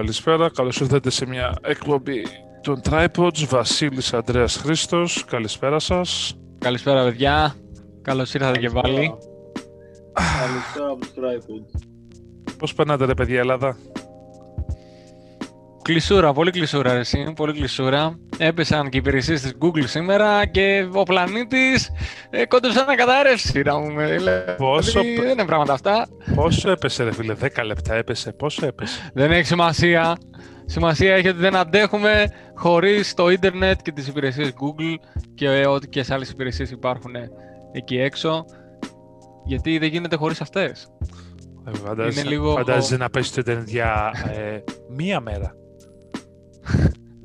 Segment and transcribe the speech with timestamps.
[0.00, 2.22] Καλησπέρα, καλώς ήρθατε σε μια εκπομπή
[2.62, 5.24] των Tripods, Βασίλης Ανδρέας Χρήστος.
[5.24, 6.38] Καλησπέρα σας.
[6.58, 7.54] Καλησπέρα παιδιά,
[8.02, 9.14] καλώς ήρθατε και πάλι.
[10.12, 11.80] Καλησπέρα από τους Tripods.
[12.58, 13.76] Πώς περνάτε ρε παιδιά Ελλάδα;
[15.90, 18.18] Κλεισούρα, πολύ κλεισούρα ρε εσύ, πολύ κλεισούρα.
[18.38, 21.90] Έπεσαν και οι υπηρεσίες της Google σήμερα και ο πλανήτης
[22.30, 23.62] ε, κόντεψε να καταρρεύσει.
[23.62, 24.18] Να πούμε.
[24.56, 25.00] Πόσο...
[25.00, 26.08] Δηλαδή, δεν είναι πράγματα αυτά.
[26.34, 29.10] Πόσο έπεσε ρε φίλε, 10 λεπτά έπεσε, πόσο έπεσε.
[29.14, 30.18] Δεν έχει σημασία.
[30.64, 34.94] Σημασία έχει ότι δεν αντέχουμε χωρίς το ίντερνετ και τις υπηρεσίες Google
[35.34, 37.12] και ό,τι και σε άλλες υπηρεσίες υπάρχουν
[37.72, 38.44] εκεί έξω.
[39.44, 40.88] Γιατί δεν γίνεται χωρίς αυτές.
[41.66, 42.52] Ε, φαντάζεσαι, λίγο...
[42.52, 45.54] φαντάζεσαι να πέσει το ίντερνετ για ε, μία μέρα.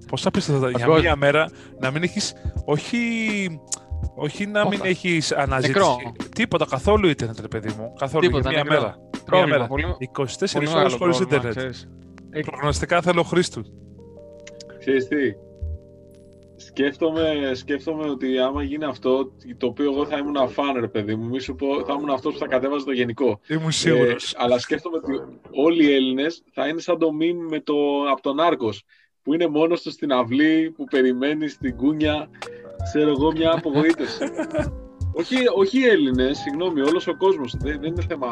[0.07, 2.19] Πώς θα πεις για μία μέρα να μην έχει.
[2.65, 2.97] Όχι,
[4.15, 5.79] όχι να μην έχεις αναζήτηση.
[5.79, 5.97] Νεκρό.
[6.35, 7.93] Τίποτα, καθόλου ίντερνετ, ρε παιδί μου.
[7.99, 8.81] Καθόλου Τίποτα, για μία νεκρό.
[8.81, 8.97] μέρα.
[9.25, 9.67] Πρόβλημα, μία μέρα.
[9.67, 10.09] Πολύ...
[10.73, 11.59] 24 ώρες χωρίς ίντερνετ.
[12.45, 13.63] Προγνωστικά θέλω Χρήστου.
[14.79, 15.33] Ξέρεις τι,
[16.55, 21.27] σκέφτομαι, σκέφτομαι ότι άμα γίνει αυτό, το οποίο εγώ θα ήμουν φαν, ρε παιδί μου,
[21.27, 23.39] μη σου πω, θα ήμουν αυτός που θα κατέβαζε το γενικό.
[23.47, 24.33] Ήμουν σίγουρος.
[24.33, 27.73] Ε, αλλά σκέφτομαι ότι όλοι οι Έλληνες θα είναι σαν το meme με το,
[28.11, 28.83] από τον Άρκος,
[29.25, 32.29] που είναι μόνος του στην αυλή, που περιμένει στην κούνια,
[32.83, 34.23] ξέρω εγώ, μια απογοήτευση.
[35.19, 37.55] όχι, όχι οι Έλληνες, συγγνώμη, όλος ο κόσμος.
[37.57, 38.31] Δεν, δεν είναι θέμα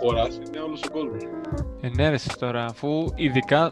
[0.00, 1.22] χώρας, είναι όλος ο κόσμος.
[1.80, 3.70] Ενέρεση τώρα, αφού ειδικά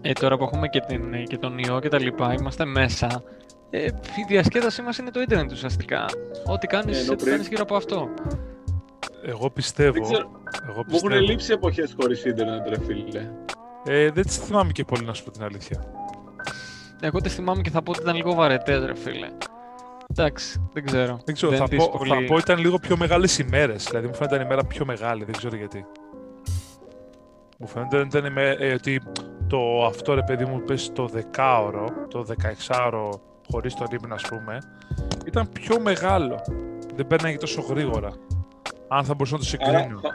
[0.00, 3.22] ε, τώρα που έχουμε και, την, και τον ιό και τα λοιπά, είμαστε μέσα.
[3.70, 6.04] Ε, η διασκέδασή μας είναι το ίντερνετ ουσιαστικά.
[6.46, 8.08] Ό,τι κάνεις, ε, το κάνεις γύρω από αυτό.
[9.22, 10.02] Εγώ πιστεύω...
[10.02, 10.30] Ξέρω,
[10.68, 11.08] εγώ πιστεύω.
[11.08, 13.30] Μου έχουν λείψει εποχές χωρίς ίντερνετ, ρε φίλε.
[13.84, 15.84] Ε, δεν τις θυμάμαι και πολύ, να σου πω την αλήθεια.
[17.00, 19.28] Εγώ τις θυμάμαι και θα πω ότι ήταν λίγο βαρετές, ρε φίλε.
[20.10, 21.20] Εντάξει, δεν ξέρω.
[21.24, 22.10] Δεν ξέρω, θα, πω, πολύ...
[22.10, 23.84] θα πω ήταν λίγο πιο μεγάλες ημέρες.
[23.84, 25.86] Δηλαδή μου φαίνεται η μέρα πιο μεγάλη, δεν ξέρω γιατί.
[27.58, 29.00] Μου φαίνεται ήταν ε, ότι
[29.46, 33.08] το αυτό ρε παιδί μου πες το δεκάωρο, το 16ωρο
[33.50, 34.58] χωρίς το ύπνο ας πούμε,
[35.26, 36.40] ήταν πιο μεγάλο.
[36.94, 38.12] Δεν παίρναγε τόσο γρήγορα.
[38.88, 40.00] Αν θα μπορούσα να το συγκρίνω.
[40.00, 40.12] Θα,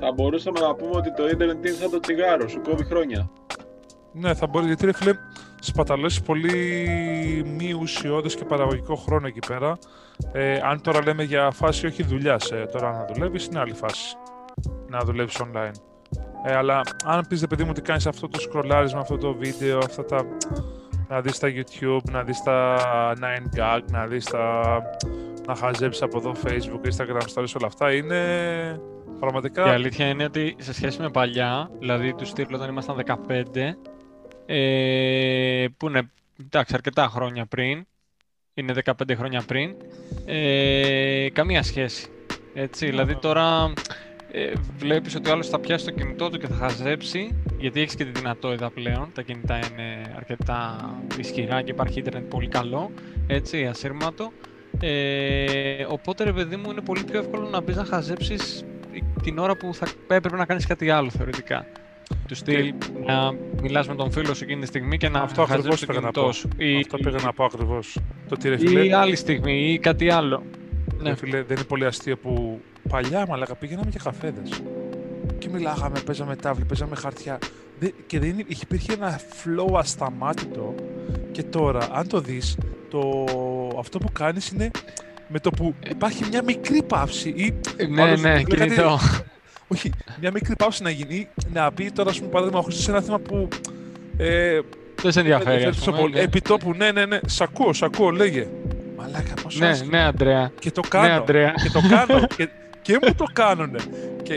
[0.00, 3.30] θα μπορούσαμε να πούμε ότι το ίντερνετ είναι σαν το τσιγάρο, σου κόβει χρόνια.
[4.12, 5.12] Ναι, θα μπορεί, γιατί ρε φίλε,
[5.60, 6.52] σπαταλώσεις πολύ
[7.58, 9.78] μη ουσιώδες και παραγωγικό χρόνο εκεί πέρα.
[10.32, 14.16] Ε, αν τώρα λέμε για φάση όχι δουλειάς, ε, τώρα να δουλεύεις είναι άλλη φάση.
[14.88, 15.72] Να δουλεύεις online.
[16.44, 20.04] Ε, αλλά αν πεις, παιδί μου, ότι κάνεις αυτό το σκρολάρισμα, αυτό το βίντεο, αυτά
[20.04, 20.24] τα...
[21.08, 22.78] να δεις τα YouTube, να δεις τα
[23.14, 24.82] 9gag, να δεις τα...
[25.46, 28.20] να χαζέψεις από εδώ Facebook, Instagram stories, όλα αυτά, είναι
[29.20, 29.66] πραγματικά...
[29.66, 33.74] Η αλήθεια είναι ότι σε σχέση με παλιά, δηλαδή τους στυλ όταν ήμασταν 15,
[34.46, 37.86] ε, που είναι εντάξει, αρκετά χρόνια πριν,
[38.54, 39.74] είναι 15 χρόνια πριν,
[40.24, 42.08] ε, καμία σχέση.
[42.54, 43.72] Έτσι, δηλαδή τώρα
[44.30, 47.94] ε, βλέπεις ότι ο άλλος θα πιάσει το κινητό του και θα χαζέψει, γιατί έχεις
[47.94, 52.90] και τη δυνατότητα πλέον, τα κινητά είναι αρκετά ισχυρά και υπάρχει ίντερνετ πολύ καλό,
[53.26, 54.32] έτσι, ασύρματο.
[54.80, 58.64] Ε, οπότε, ρε παιδί μου, είναι πολύ πιο εύκολο να μπεις να χαζέψεις
[59.22, 61.66] την ώρα που θα έπρεπε να κάνεις κάτι άλλο θεωρητικά.
[62.28, 62.74] Του στυλ
[63.06, 66.32] να μιλάς με τον φίλο σου εκείνη τη στιγμή και να Αυτό ακριβώς το κινητό
[66.32, 66.48] σου.
[66.56, 66.76] Ή...
[66.76, 67.98] Αυτό πήγα να πω ακριβώς.
[68.28, 70.42] Το τι, ρε, φίλε, ή άλλη στιγμή ή κάτι άλλο.
[70.98, 71.14] Ναι.
[71.14, 74.62] Φίλε, δεν είναι πολύ αστείο που παλιά μαλάκα πήγαιναμε για καφέδες.
[75.38, 77.38] Και μιλάγαμε, παίζαμε τάβλη, παίζαμε χαρτιά.
[78.06, 80.74] Και δεν υπήρχε ένα flow ασταμάτητο.
[81.32, 82.56] Και τώρα, αν το δεις,
[82.90, 83.26] το...
[83.78, 84.70] αυτό που κάνεις είναι
[85.28, 87.54] με το που υπάρχει μια μικρή παύση ή...
[87.88, 88.98] Ναι, ναι, κινητό.
[89.68, 89.90] Όχι,
[90.20, 93.18] μια μικρή παύση να γίνει, να πει τώρα, ας πούμε, παράδειγμα, ο σε ένα θέμα
[93.18, 93.48] που...
[94.16, 94.60] Ε,
[95.02, 96.08] δεν σε ενδιαφέρει, ας πούμε.
[96.08, 96.20] Ναι.
[96.20, 98.48] Επιτόπου, ναι, ναι, ναι, σ' ακούω, σ' ακούω, λέγε.
[98.96, 100.50] Μαλάκα, πώς Ναι, ναι, Αντρέα.
[100.58, 101.06] Και το κάνω.
[101.06, 101.52] Ναι, Αντρέα.
[101.62, 102.26] Και το κάνω.
[102.36, 102.48] και,
[102.82, 103.78] και μου το κάνουνε.
[104.22, 104.34] Και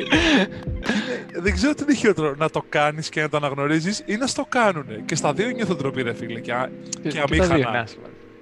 [0.93, 4.27] είναι, δεν ξέρω τι είναι χειρότερο, να το κάνεις και να το αναγνωρίζεις ή να
[4.27, 5.03] στο κάνουνε.
[5.05, 6.39] Και στα δύο νιώθω ντροπή, ρε φίλε.
[6.39, 6.53] Και,
[7.01, 7.71] και, και αμήχανα.
[7.71, 7.83] Ναι,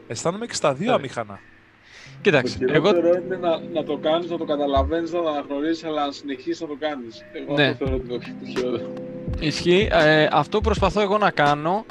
[0.07, 1.39] Αισθάνομαι και στα δύο αμήχανα.
[2.21, 2.57] Κοίταξε.
[2.57, 2.89] Το εγώ...
[2.95, 6.67] είναι να, να το κάνεις, να το καταλαβαίνεις, να το αναγνωρίζει, αλλά να συνεχίσεις να
[6.67, 7.25] το κάνεις.
[7.33, 7.67] Εγώ ναι.
[7.67, 8.93] αυτό θεωρώ ότι είναι το χειρότερο.
[9.39, 9.87] Ισχύει.
[9.91, 11.85] Ε, αυτό που προσπαθώ εγώ να κάνω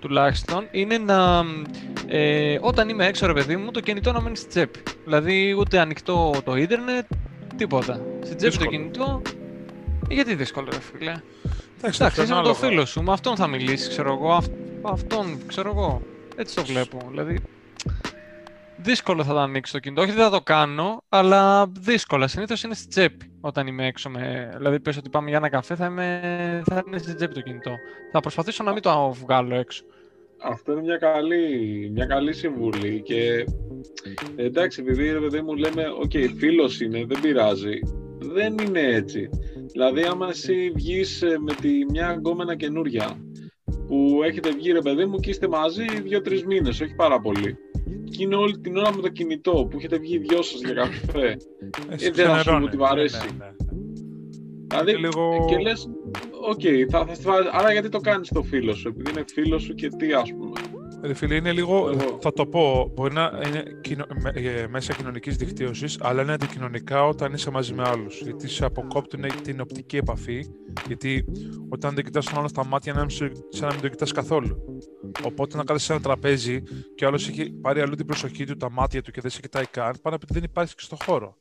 [0.00, 1.44] τουλάχιστον, είναι να
[2.06, 4.82] ε, όταν είμαι έξω ρε παιδί μου, το κινητό να μένει στη τσέπη.
[5.04, 7.04] Δηλαδή ούτε ανοιχτό το ίντερνετ,
[7.56, 8.00] τίποτα.
[8.24, 9.22] Στη τσέπη το κινητό.
[10.08, 11.14] Γιατί δύσκολο ρε φίλε.
[11.78, 14.32] Εντάξει, είσαι με το φίλο σου, με αυτόν θα μιλήσεις, ξέρω εγώ.
[14.32, 14.46] Αυ...
[14.82, 16.02] Αυτόν, ξέρω εγώ.
[16.36, 16.98] Έτσι το βλέπω.
[17.10, 17.38] Δηλαδή,
[18.76, 20.02] δύσκολο θα το ανοίξει το κινητό.
[20.02, 22.26] Όχι, δεν θα το κάνω, αλλά δύσκολα.
[22.26, 24.10] Συνήθως είναι στη τσέπη όταν είμαι έξω.
[24.10, 24.52] Με...
[24.56, 26.62] Δηλαδή, πες ότι πάμε για ένα καφέ, θα, είμαι...
[26.64, 27.74] θα είναι στη τσέπη το κινητό.
[28.12, 29.84] Θα προσπαθήσω να μην το βγάλω έξω.
[30.44, 33.44] Αυτό είναι μια καλή, μια καλή συμβουλή και
[34.36, 37.78] εντάξει επειδή ρε παιδί μου λέμε ok okay, φίλος είναι, δεν πειράζει
[38.18, 39.28] δεν είναι έτσι
[39.72, 43.16] δηλαδή άμα εσύ βγεις ε, με τη μια γκόμενα καινούρια
[43.86, 47.56] που έχετε βγει ρε παιδί μου και είστε μαζί δύο-τρεις μήνες, όχι πάρα πολύ
[48.10, 51.36] και είναι όλη την ώρα με το κινητό που έχετε βγει δυο σας για καφέ
[51.88, 53.72] ε, δεν θα σου ότι αρέσει ναι, ναι, ναι.
[54.66, 55.44] Δηλαδή, λίγο...
[55.48, 55.88] και λες,
[56.48, 59.74] ok, okay, θα, θα, άρα γιατί το κάνεις το φίλο σου, επειδή είναι φίλος σου
[59.74, 60.60] και τι ας πούμε.
[61.02, 65.98] Ρε φίλε, είναι λίγο, θα το πω, μπορεί να είναι κοινο, ε, μέσα κοινωνικής δικτύωσης,
[66.00, 68.20] αλλά είναι αντικοινωνικά όταν είσαι μαζί με άλλους.
[68.20, 70.46] Γιατί σε αποκόπτουν την οπτική επαφή,
[70.86, 71.24] γιατί
[71.68, 73.10] όταν δεν κοιτάς τον άλλο στα μάτια, είναι
[73.48, 74.56] σαν να μην το κοιτάς καθόλου.
[75.24, 76.62] Οπότε να κάθεσαι σε ένα τραπέζι
[76.94, 79.40] και ο άλλος έχει πάρει αλλού την προσοχή του, τα μάτια του και δεν σε
[79.40, 81.36] κοιτάει καν, πάνω επειδή δεν υπάρχει και στο χώρο.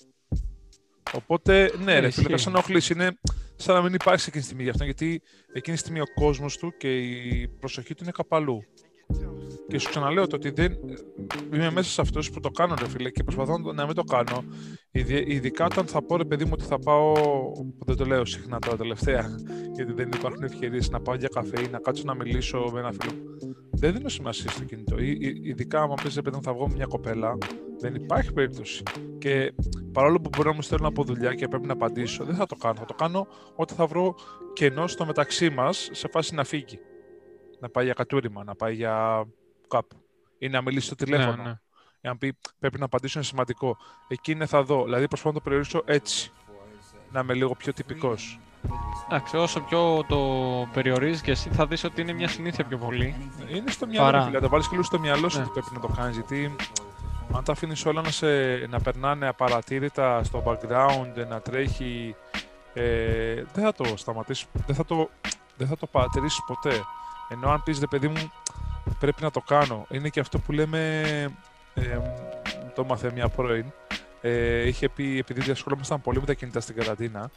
[1.13, 3.19] Οπότε, ναι, ρε φίλε, σαν ενοχλήσει είναι
[3.55, 5.21] σαν να μην υπάρχει εκείνη τη στιγμή για αυτό, γιατί
[5.53, 8.63] εκείνη τη στιγμή ο κόσμος του και η προσοχή του είναι καπαλού.
[9.71, 10.77] Και σου ξαναλέω το ότι δεν
[11.53, 14.43] είμαι μέσα σε αυτούς που το κάνω, ρε φίλε, και προσπαθώ να μην το κάνω.
[15.25, 17.13] Ειδικά όταν θα πω, ρε παιδί μου, ότι θα πάω.
[17.85, 19.29] Δεν το λέω συχνά τώρα τελευταία,
[19.75, 22.91] γιατί δεν υπάρχουν ευκαιρίες να πάω για καφέ ή να κάτσω να μιλήσω με ένα
[22.91, 23.11] φίλο.
[23.71, 24.95] Δεν δίνω σημασία στο κινητό.
[25.43, 27.37] Ειδικά, άμα πεις, ρε παιδί μου, θα βγω με μια κοπέλα,
[27.79, 28.83] δεν υπάρχει περίπτωση.
[29.17, 29.53] Και
[29.91, 32.55] παρόλο που μπορεί να μου στέλνουν από δουλειά και πρέπει να απαντήσω, δεν θα το
[32.55, 32.75] κάνω.
[32.75, 34.15] Θα το κάνω όταν θα βρω
[34.53, 36.79] κενό στο μεταξύ μας σε φάση να φύγει
[37.61, 39.25] να πάει για κατούριμα, να πάει για
[39.67, 39.95] κάπου
[40.37, 41.35] ή να μιλήσει στο τηλέφωνο.
[41.35, 41.59] Ναι, ναι.
[42.01, 43.77] Εάν πει πρέπει να απαντήσω είναι σημαντικό.
[44.07, 44.83] Εκεί είναι θα δω.
[44.83, 46.31] Δηλαδή προσπαθώ να το περιορίσω έτσι.
[47.11, 48.39] Να είμαι λίγο πιο τυπικός.
[49.05, 50.19] Εντάξει, όσο πιο το
[50.73, 53.31] περιορίζεις και εσύ θα δεις ότι είναι μια συνήθεια πιο πολύ.
[53.49, 54.25] Είναι στο μυαλό σου.
[54.25, 55.43] Δηλαδή, το βάλεις και λίγο στο μυαλό σου ναι.
[55.43, 56.15] ότι πρέπει να το κάνεις.
[56.15, 56.55] Γιατί
[57.35, 62.15] αν τα αφήνεις όλα να, σε, να περνάνε απαρατήρητα στο background, να τρέχει.
[62.73, 65.09] Ε, δεν θα το σταματήσεις, δεν θα το,
[65.57, 66.83] δεν θα το παρατηρήσει ποτέ.
[67.31, 68.31] Ενώ αν πεις, ρε παιδί μου,
[68.99, 69.85] πρέπει να το κάνω.
[69.89, 71.01] Είναι και αυτό που λέμε,
[71.73, 71.99] ε,
[72.75, 73.65] το μάθε μια πρώην,
[74.21, 77.31] ε, είχε πει, επειδή διασχολούμασταν πολύ με τα κινητά στην καραντίνα,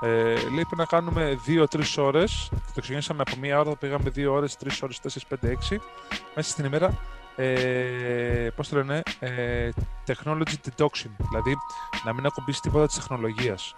[0.00, 4.56] ε, λέει πρέπει να κάνουμε 2-3 ώρες, το ξεκινήσαμε από μία ώρα, πήγαμε 2 ώρες,
[4.56, 5.80] 3 ώρες, 4, 5, 6,
[6.34, 6.98] μέσα στην ημέρα,
[7.36, 9.68] ε, πώς το λένε, ε,
[10.06, 11.56] technology detoxing, δηλαδή
[12.04, 13.74] να μην ακουμπήσει τίποτα της τεχνολογίας.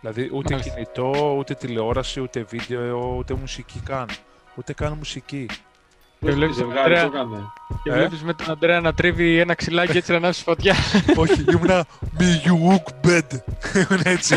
[0.00, 0.72] Δηλαδή ούτε Μάλιστα.
[0.72, 4.06] κινητό, ούτε τηλεόραση, ούτε βίντεο, ούτε μουσική καν.
[4.54, 5.46] Ούτε καν μουσική.
[6.20, 7.10] Και βλέπεις, Αντρέα,
[7.82, 10.74] και ε; με τον Αντρέα να τρίβει ένα ξυλάκι έτσι να ανάψει φωτιά.
[11.22, 11.86] Όχι, ήμουνα
[12.18, 13.40] «Me you walk bed».
[13.74, 14.36] Ήμουν έτσι.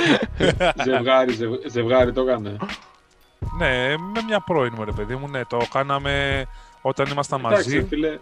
[0.83, 1.37] ζευγάρι,
[1.69, 2.57] ζευγάρι το έκανε.
[3.57, 6.45] Ναι, με μια πρώην μου ρε παιδί μου, ναι, το κάναμε
[6.81, 7.75] όταν ήμασταν μαζί.
[7.75, 8.19] Εντάξει, φίλε,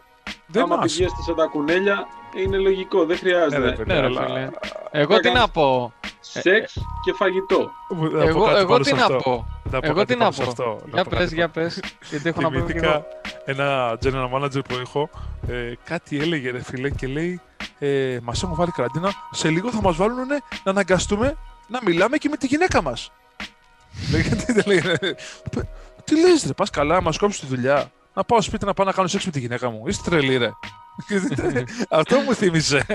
[0.48, 3.84] δεν άμα πηγαίνετε σε τα κουνέλια, είναι λογικό, δεν χρειάζεται.
[3.86, 4.50] Ναι, ρε, φίλε.
[4.92, 5.94] Εγώ τι να πω.
[6.20, 7.72] Σεξ και φαγητό.
[8.22, 9.46] Εγώ, εγώ τι να πω.
[9.82, 10.80] Εγώ τι να πω.
[10.94, 11.80] Για πες, για πες.
[12.10, 12.66] Γιατί έχω να πω
[13.46, 15.10] ένα general manager που έχω,
[15.48, 17.42] ε, κάτι έλεγε ρε φίλε και λέει
[17.80, 22.30] ε, μας έχουν βάλει καραντίνα, σε λίγο θα μας βάλουν να αναγκαστούμε να μιλάμε και
[22.30, 23.12] με τη γυναίκα μας.
[26.04, 28.92] τι λες ρε, πας καλά, μας κόψεις τη δουλειά να πάω σπίτι να πάω να
[28.92, 29.88] κάνω σεξ με τη γυναίκα μου.
[29.88, 30.50] Είστε τρελή, ρε.
[31.90, 32.86] Αυτό μου θύμισε.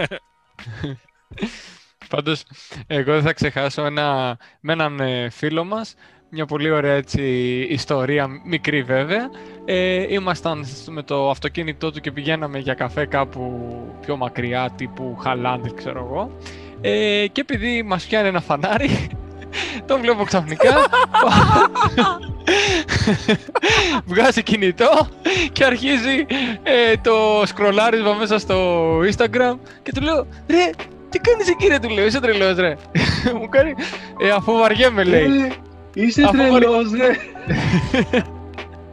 [2.09, 2.45] Πάντως,
[2.87, 5.95] εγώ δεν θα ξεχάσω ένα, με έναν ε, φίλο μας,
[6.31, 7.23] μια πολύ ωραία έτσι,
[7.71, 9.31] ιστορία, μικρή βέβαια.
[9.65, 15.75] Ε, ήμασταν με το αυτοκίνητό του και πηγαίναμε για καφέ κάπου πιο μακριά, τύπου Χαλάνδη,
[15.75, 16.37] ξέρω εγώ.
[16.81, 19.11] Ε, και επειδή μας πιάνει ένα φανάρι,
[19.87, 20.75] το βλέπω ξαφνικά.
[24.11, 25.09] Βγάζει κινητό
[25.53, 26.27] και αρχίζει
[26.63, 30.71] ε, το σκρολάρισμα μέσα στο Instagram και του λέω ρε
[31.09, 32.77] τι κάνεις εκεί ρε του λέω είσαι τρελός ρε
[33.39, 33.75] μου κάνει
[34.23, 35.53] ε, αφού βαριέμαι λέει ε,
[35.95, 37.17] είσαι τρελός ρε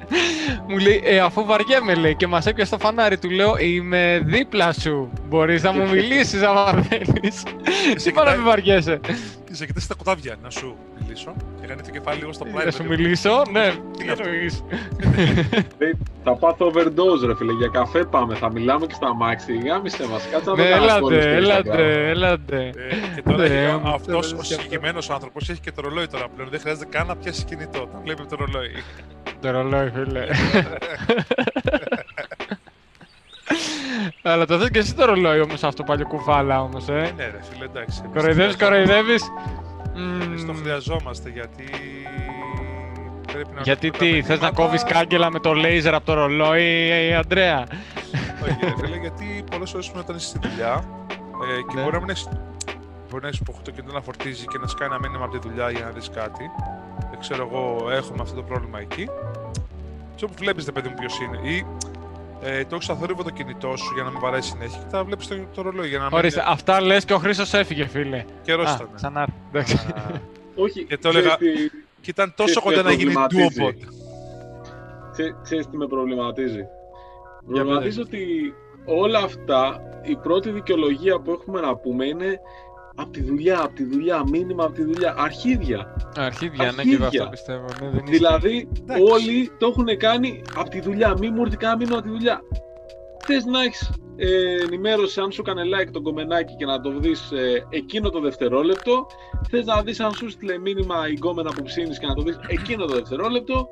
[0.67, 4.73] μου λέει, ε, αφού βαριέμαι λέει και μας έπιασε το φανάρι, του λέω, είμαι δίπλα
[4.73, 5.09] σου.
[5.27, 7.43] Μπορείς να μου μιλήσεις άμα θέλεις.
[8.03, 8.99] Τι να μην βαριέσαι.
[9.51, 10.77] Σε κοιτάς τα κοτάβια να σου
[11.09, 12.65] μιλήσω και κάνει το κεφάλι λίγο στο πλάι.
[12.65, 14.63] Να σου μιλήσω, ναι, τι εννοείς;
[16.23, 19.57] Θα πάθω overdose ρε φίλε, για καφέ πάμε, θα μιλάμε και στα μάξι.
[19.57, 22.71] Γάμισε μας, κάτσε να το ναι, Έλατε, έλατε, έλατε.
[22.75, 26.59] Ε, και τώρα ναι, αυτός ο συγκεκριμένος άνθρωπος έχει και το ρολόι τώρα πλέον, δεν
[26.59, 28.71] χρειάζεται καν να πιάσει κινητό, θα βλέπει το ρολόι.
[29.41, 30.25] το ρολόι, φίλε.
[34.21, 37.13] Αλλά το θες και εσύ το ρολόι όμως αυτό παλιό κουφάλα όμως, ε.
[37.15, 38.01] Ναι, ρε φίλε, εντάξει.
[38.41, 39.23] εμείς Κοροϊδεύεις,
[39.93, 40.25] το κοροϊδεύεις.
[40.27, 40.59] Εμείς το Μμμ.
[40.61, 41.63] χρειαζόμαστε γιατί.
[43.33, 46.05] Πρέπει να Γιατί το τι, τα θες να μηνύματα- κόβεις κάγκελα με το λέιζερ από
[46.05, 47.63] το ρολόι, ε, Αντρέα;
[48.43, 50.83] Όχι, ρε φίλε, γιατί πολλές φορές όταν είσαι στη δουλειά
[51.43, 51.81] ε, και Ναι.
[51.81, 52.27] μπορεί να μην έχει.
[53.09, 55.69] Μπορεί να έχεις το κινητό να φορτίζει και να σκάει ένα μήνυμα από τη δουλειά
[55.71, 56.49] για να δεις κάτι.
[57.09, 59.07] Δεν ξέρω εγώ, έχουμε αυτό το πρόβλημα εκεί.
[60.15, 61.49] Και όπου βλέπεις, δεν παιδί μου, ποιος είναι.
[61.49, 61.65] Ή
[62.41, 65.03] ε, το έχει στα θόρυβο το κινητό σου για να μην βαρέσει συνέχεια και τα
[65.03, 66.13] βλέπεις το, το ρολόι για να μην.
[66.13, 68.25] Ορίστε, αυτά λες και ο Χρήστος έφυγε, φίλε.
[68.41, 68.89] Καιρό Α, ήταν.
[68.95, 69.27] ξανά.
[69.49, 69.75] Εντάξει.
[69.75, 70.21] Α,
[70.55, 71.69] Όχι, Και το ξέρεις έλεγα- τι-
[72.01, 73.93] Και ήταν τόσο Ξέρεις τι κοντά να γίνει προβληματίζει; duopod.
[75.11, 76.67] Ξέ- Ξέρεις τι με προβληματίζει; Για
[77.45, 78.53] Με προβληματίζει ότι
[78.85, 82.39] όλα αυτά, η πρώτη δικαιολογία που έχουμε να πούμε είναι
[83.01, 85.95] από τη δουλειά, από τη δουλειά, μήνυμα από τη δουλειά, αρχίδια.
[86.15, 87.05] Αρχίδια, ναι, και εγώ Αρχίδια.
[87.05, 87.65] αυτό πιστεύω.
[87.81, 89.03] Ναι, δεν Δηλαδή, Εντάξει.
[89.11, 91.15] όλοι το έχουν κάνει από τη δουλειά.
[91.19, 92.41] Μη μου έρθει κανένα μήνυμα από τη δουλειά.
[93.25, 97.31] Θες να έχεις ε, ενημέρωση αν σου έκανε like το κομμενάκι και να το δεις
[97.69, 99.07] εκείνο το δευτερόλεπτο.
[99.49, 102.39] Θες να δεις αν σου στείλε μήνυμα η γκόμενα που ψήνεις και να το δεις
[102.47, 103.69] εκείνο το δευτερόλεπτο.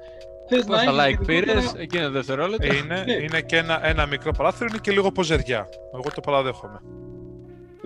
[0.50, 3.14] Θες να Πόσα έχεις like γενικότερα- πήρες, εκείνο το δευτερόλεπτο; Είναι, Ναι.
[3.14, 5.70] είναι και ένα, ένα μικρό παράθυρο, είναι και λίγο ποζεριά.
[5.94, 6.80] Εγώ το παραδέχομαι.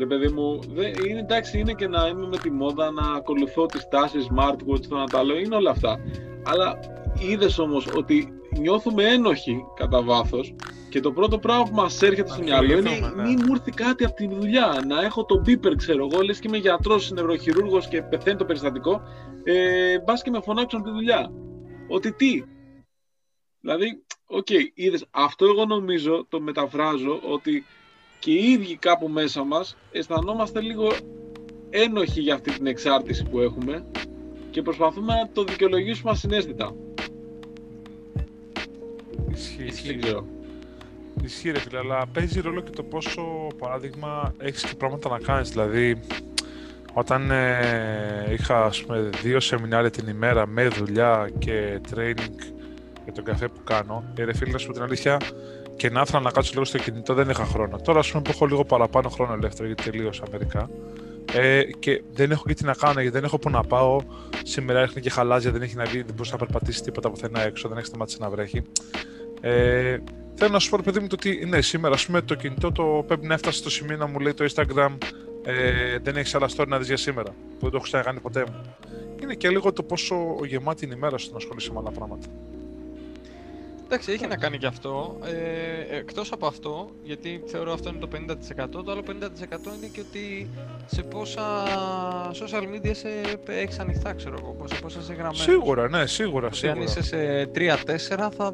[0.01, 3.65] Ρε παιδί μου, δεν, είναι, εντάξει, είναι και να είμαι με τη μόδα, να ακολουθώ
[3.65, 5.99] τις τάσεις smartwatch, το να τα λέω, είναι όλα αυτά.
[6.43, 6.79] Αλλά
[7.19, 10.55] είδες όμως ότι νιώθουμε ένοχοι κατά βάθος
[10.89, 13.29] και το πρώτο πράγμα που μας έρχεται στο Να μυαλό είναι φυληθούμε, ναι.
[13.29, 16.47] μην μου έρθει κάτι από τη δουλειά, να έχω το beeper ξέρω εγώ, λες και
[16.47, 19.01] είμαι γιατρός, νευροχειρούργος και πεθαίνει το περιστατικό,
[19.43, 21.31] ε, μπας και με φωνάξουν από τη δουλειά.
[21.87, 22.43] Ότι τι;
[23.59, 27.65] Δηλαδή, οκ, είδες, αυτό εγώ νομίζω, το μεταφράζω, ότι
[28.21, 30.93] και οι ίδιοι κάπου μέσα μας αισθανόμαστε λίγο
[31.69, 33.85] ένοχοι για αυτή την εξάρτηση που έχουμε
[34.51, 36.75] και προσπαθούμε να το δικαιολογήσουμε ασυναίσθητα.
[39.33, 39.87] Ισχύει.
[39.87, 40.25] Δεν ξέρω.
[41.23, 45.49] Ισχύει ρε φίλε, αλλά παίζει ρόλο και το πόσο παράδειγμα έχεις και πράγματα να κάνεις.
[45.49, 45.99] Δηλαδή,
[46.93, 52.53] όταν ε, είχα ας πούμε, δύο σεμινάρια την ημέρα με δουλειά και training
[53.03, 55.17] για τον καφέ που κάνω, ε, ρε φίλε, να σου πω την αλήθεια,
[55.81, 57.77] και να ήθελα να κάτσω λίγο στο κινητό δεν είχα χρόνο.
[57.77, 60.69] Τώρα, ας πούμε, που έχω λίγο παραπάνω χρόνο ελεύθερο γιατί τελείωσα μερικά.
[61.33, 64.01] Ε, και δεν έχω και τι να κάνω, γιατί δεν έχω που να πάω.
[64.43, 67.67] Σήμερα έρχεται και χαλάζια, δεν έχει να βγει, δεν μπορείς να περπατήσεις τίποτα πουθενά έξω,
[67.67, 68.61] δεν έχεις σταματήσει να βρέχει.
[69.41, 69.97] Ε,
[70.35, 72.71] θέλω να σου πω, ρε παιδί μου, το ότι ναι, σήμερα ας πούμε, το κινητό
[72.71, 74.97] το πρέπει να έφτασε στο σημείο να μου λέει το Instagram
[75.43, 77.29] ε, δεν έχεις άλλα story να δεις για σήμερα.
[77.29, 78.61] Που δεν το έχω ξανακάνει ποτέ μου.
[79.21, 82.27] Είναι και λίγο το πόσο γεμάτη είναι η μέρα σου να ασχολείσαι με άλλα πράγματα.
[83.93, 85.17] Εντάξει, έχει να κάνει και αυτό.
[85.25, 89.11] Ε, εκτός από αυτό, γιατί θεωρώ αυτό είναι το 50%, το άλλο 50%
[89.77, 90.49] είναι και ότι
[90.85, 91.41] σε πόσα
[92.33, 93.09] social media σε
[93.47, 95.41] έχεις ανοιχτά, ξέρω εγώ, σε πόσα είσαι γραμμένος.
[95.41, 96.49] Σίγουρα, ναι, σίγουρα.
[96.49, 97.01] Δηλαδή, αν σίγουρα.
[97.01, 98.53] είσαι σε 3-4 θα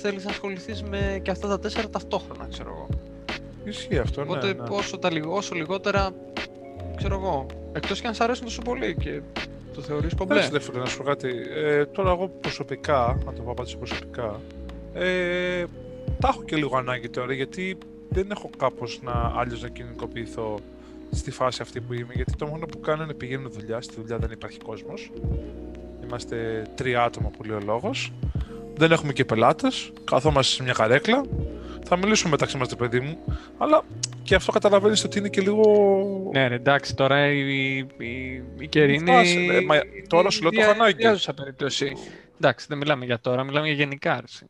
[0.00, 2.88] θέλεις να ασχοληθείς με και αυτά τα 4 ταυτόχρονα, ξέρω εγώ.
[3.64, 4.30] Ισχύει αυτό, ναι.
[4.30, 4.62] Οπότε ναι.
[4.68, 6.10] όσο, τα, λιγο- όσο λιγότερα,
[6.96, 9.20] ξέρω εγώ, εκτός και αν σ' αρέσουν τόσο πολύ και
[9.74, 10.34] το θεωρείς κομπλέ.
[10.36, 11.30] Εντάξει, ρε φίλε, να σου πω κάτι.
[11.56, 14.40] Ε, τώρα, εγώ προσωπικά, να το πω απάντηση προσωπικά,
[14.94, 15.64] ε,
[16.20, 17.78] τα έχω και λίγο ανάγκη τώρα γιατί
[18.08, 20.58] δεν έχω κάπως να, άλλως να κοινωνικοποιηθώ
[21.10, 22.12] στη φάση αυτή που είμαι.
[22.14, 23.80] Γιατί το μόνο που κάνω είναι πηγαίνω δουλειά.
[23.80, 25.10] Στη δουλειά δεν υπάρχει κόσμος.
[26.04, 28.12] Είμαστε τρία άτομα που λέει ο λόγος.
[28.74, 29.92] Δεν έχουμε και πελάτες.
[30.04, 31.24] Καθόμαστε σε μια καρέκλα.
[31.84, 33.18] Θα μιλήσουμε μεταξύ μας, παιδί μου.
[33.58, 33.84] Αλλά
[34.22, 35.62] και αυτό καταλαβαίνεις ότι είναι και λίγο.
[36.32, 39.10] Ναι, ρε, εντάξει, τώρα η, η, η, η καιρινή.
[39.10, 40.96] Φάση, ναι, μα τώρα σου λέω το έχω ανάγκη.
[40.96, 41.92] Διάζουσα περίπτωση.
[42.40, 44.12] Εντάξει, δεν μιλάμε για τώρα, μιλάμε για γενικά.
[44.12, 44.46] Αρση.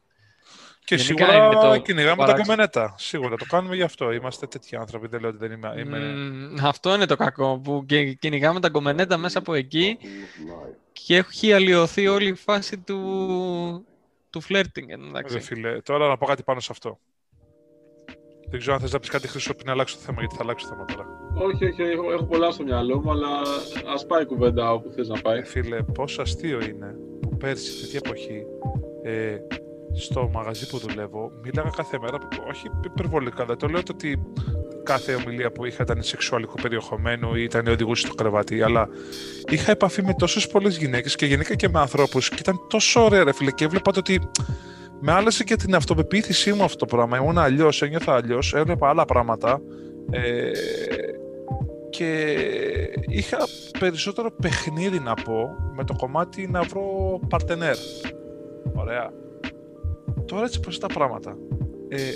[0.89, 2.43] Και Γενικά σίγουρα είναι το κυνηγάμε τα παράξενο.
[2.47, 2.95] κομμενέτα.
[2.99, 4.13] Σίγουρα το κάνουμε γι' αυτό.
[4.13, 5.07] Είμαστε τέτοιοι άνθρωποι.
[5.09, 5.75] Δεν λέω ότι δεν είμαι.
[5.79, 5.99] είμαι...
[5.99, 9.99] Μμμ, αυτό είναι το κακό που και- κυνηγάμε τα κομμενέτα μέσα από εκεί
[10.93, 12.99] και έχει αλλοιωθεί όλη η φάση του,
[14.31, 14.89] του flirting.
[15.09, 15.35] Εντάξει.
[15.35, 16.99] Ρε φίλε, τώρα να πω κάτι πάνω σε αυτό.
[18.51, 20.69] Δεν ξέρω αν θες να πεις κάτι χρήσιμο πριν αλλάξω το θέμα, γιατί θα αλλάξω
[20.69, 21.07] το θέμα τώρα.
[21.47, 23.29] Όχι, όχι, έχω, έχω πολλά στο μυαλό μου, αλλά
[23.95, 25.39] ας πάει η κουβέντα όπου θες να πάει.
[25.39, 28.43] Ε, φίλε, πόσο αστείο είναι που πέρσι, τέτοια εποχή,
[29.03, 29.37] ε,
[29.99, 34.23] στο μαγαζί που δουλεύω, μίλαγα κάθε μέρα, όχι υπερβολικά, δεν το λέω το ότι
[34.83, 38.89] κάθε ομιλία που είχα ήταν σεξουαλικού περιεχομένου ή ήταν οδηγούσε στο κρεβάτι, αλλά
[39.49, 43.25] είχα επαφή με τόσες πολλές γυναίκες και γενικά και με ανθρώπους και ήταν τόσο ωραία
[43.25, 44.21] ρε φίλε και έβλεπα το ότι
[45.01, 47.17] με άλλασε και την αυτοπεποίθησή μου αυτό το πράγμα.
[47.17, 49.61] Ήμουν αλλιώς, ένιωθα αλλιώς, έβλεπα άλλα πράγματα.
[50.11, 50.51] Ε,
[51.91, 52.37] και
[53.07, 53.39] είχα
[53.79, 57.77] περισσότερο παιχνίδι να πω με το κομμάτι να βρω παρτενέρ.
[58.75, 59.13] Ωραία.
[60.29, 61.37] Τώρα έτσι πως τα πράγματα.
[61.89, 62.11] Ε,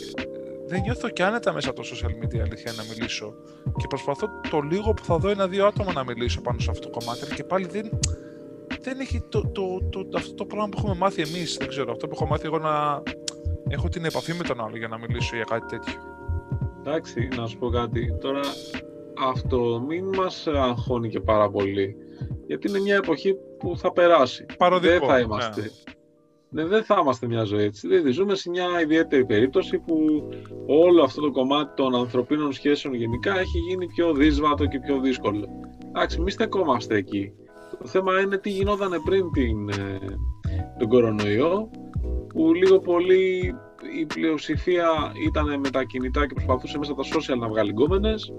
[0.66, 3.34] δεν νιώθω και άνετα μέσα από το social media αλήθεια να μιλήσω
[3.76, 6.98] και προσπαθώ το λίγο που θα δω ένα-δύο άτομα να μιλήσω πάνω σε αυτό το
[6.98, 7.90] κομμάτι αλλά και πάλι δεν,
[8.80, 11.92] δεν έχει το, το, το, το, αυτό το πράγμα που έχουμε μάθει εμείς, δεν ξέρω,
[11.92, 13.02] αυτό που έχω μάθει εγώ να
[13.68, 16.00] έχω την επαφή με τον άλλο για να μιλήσω για κάτι τέτοιο.
[16.78, 18.16] Εντάξει, να σου πω κάτι.
[18.20, 18.40] Τώρα
[19.28, 21.96] αυτό μην μας αγχώνει και πάρα πολύ.
[22.46, 24.46] Γιατί είναι μια εποχή που θα περάσει.
[24.58, 25.60] Παροδικό, δεν θα είμαστε.
[25.60, 25.91] ναι.
[26.54, 27.88] Ναι, δεν θα είμαστε μια ζωή έτσι.
[27.88, 29.96] Δηλαδή, ζούμε σε μια ιδιαίτερη περίπτωση που
[30.66, 35.46] όλο αυτό το κομμάτι των ανθρωπίνων σχέσεων γενικά έχει γίνει πιο δύσβατο και πιο δύσκολο.
[35.88, 37.32] Εντάξει, μη στεκόμαστε εκεί.
[37.78, 39.98] Το θέμα είναι τι γινόταν πριν την, ε,
[40.78, 41.70] τον κορονοϊό,
[42.28, 43.54] που λίγο πολύ
[44.00, 48.32] η πλειοψηφία ήταν με τα κινητά και προσπαθούσε μέσα από τα social να βγάλει γκόμενες.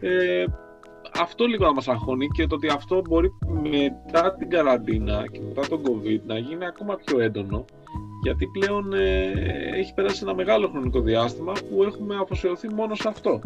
[0.00, 0.44] Ε,
[1.20, 5.68] αυτό λίγο να μας αγχώνει και το ότι αυτό μπορεί μετά την καραντίνα και μετά
[5.68, 7.64] τον COVID να γίνει ακόμα πιο έντονο
[8.22, 9.30] γιατί πλέον ε,
[9.74, 13.40] έχει περάσει ένα μεγάλο χρονικό διάστημα που έχουμε αφοσιωθεί μόνο σε αυτό.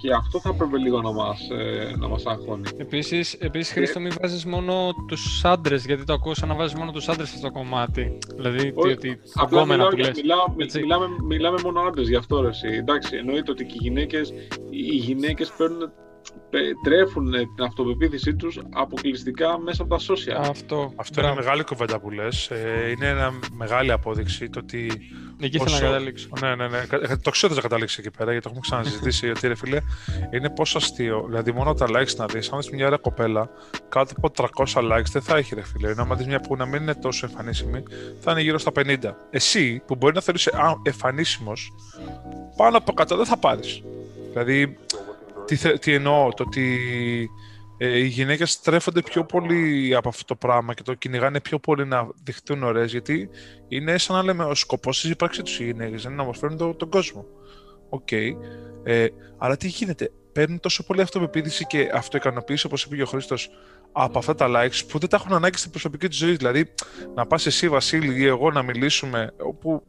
[0.00, 2.62] Και αυτό θα έπρεπε λίγο να μας, ε, να μας αγχώνει.
[2.76, 7.08] Επίσης, επίσης Χρήστο, μην βάζεις μόνο τους άντρες, γιατί το ακούσα να βάζεις μόνο τους
[7.08, 8.18] άντρες σε αυτό το κομμάτι.
[8.36, 10.20] Δηλαδή, Όχι, ότι Απλά κομμένα μιλάω, που για- λες.
[10.20, 10.80] μιλάω, έτσι.
[10.80, 12.68] μιλάμε, μιλάμε μόνο άντρες γι' αυτό ρε εσύ.
[12.68, 14.32] Εντάξει, εννοείται ότι και οι γυναίκες,
[14.70, 15.90] οι γυναίκες παίρνουν, πε-
[16.84, 20.46] τρέφουν την αυτοπεποίθησή τους αποκλειστικά μέσα από τα social.
[20.50, 20.92] Αυτό.
[20.96, 21.32] Αυτό Μπράβο.
[21.34, 22.50] είναι μεγάλη κουβέντα που λες.
[22.50, 24.90] Ε, είναι ένα μεγάλη απόδειξη το ότι
[25.40, 26.28] Εκεί θέλω να Όσο- καταλήξω.
[26.40, 26.78] Ναι, ναι, ναι.
[26.88, 29.26] Κα- Το ξέρω ότι θα καταλήξει εκεί πέρα γιατί το έχουμε ξαναζητήσει.
[29.26, 29.80] γιατί ρε φίλε,
[30.30, 31.24] είναι πόσο αστείο.
[31.28, 33.48] Δηλαδή, μόνο τα likes να δεις, αν δεις μια ωραία κοπέλα,
[33.88, 35.90] κάτω από 300 likes δεν θα έχει ρε φίλε.
[35.90, 37.82] Ενώ άμα δεις μια που να μην είναι τόσο εμφανίσιμη,
[38.20, 39.16] θα είναι γύρω στα 50.
[39.30, 40.50] Εσύ που μπορεί να θεωρήσει
[40.82, 41.72] εμφανίσιμος,
[42.56, 43.82] πάνω από 100 δεν θα πάρεις.
[44.32, 44.76] Δηλαδή,
[45.44, 46.78] τι, θε- τι εννοώ, το ότι
[47.76, 51.86] ε, οι γυναίκες στρέφονται πιο πολύ από αυτό το πράγμα και το κυνηγάνε πιο πολύ
[51.86, 53.28] να δειχτούν ωραίες, γιατί
[53.68, 56.74] είναι σαν να λέμε ο σκοπός της ύπαρξη τους οι γυναίκες είναι να προσφέρουν το,
[56.74, 57.26] τον κόσμο.
[57.88, 58.12] Οκ.
[58.84, 59.06] Ε,
[59.38, 63.50] αλλά τι γίνεται, παίρνουν τόσο πολύ αυτοπεποίθηση και αυτοικανοποίηση, όπως είπε και ο Χρήστος,
[63.92, 66.36] από αυτά τα likes που δεν τα έχουν ανάγκη στην προσωπική τους ζωή.
[66.36, 66.72] Δηλαδή,
[67.14, 69.82] να πας εσύ, Βασίλη, ή εγώ να μιλήσουμε, όπου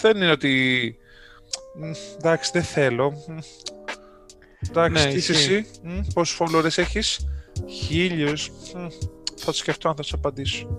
[0.00, 0.94] δεν είναι ότι.
[1.78, 3.12] «Μ, Εντάξει, δεν θέλω.
[4.60, 5.54] Μ, Εντάξει, Ναι, τι είσαι ισχύει.
[5.54, 7.26] εσύ, Μ, πόσους followers έχεις,
[7.68, 8.86] χίλιους, Μ,
[9.36, 10.78] θα το σκεφτώ αν θα σου απαντήσω.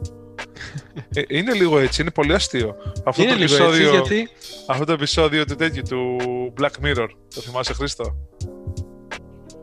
[1.13, 2.75] ε, είναι λίγο έτσι, είναι πολύ αστείο.
[3.03, 4.29] Αυτό Είναι το λίγο επεισόδιο, έτσι, γιατί
[4.67, 6.17] αυτό το επεισόδιο του τέτοιου, του
[6.59, 8.15] Black Mirror, το θυμάσαι Χρήστο;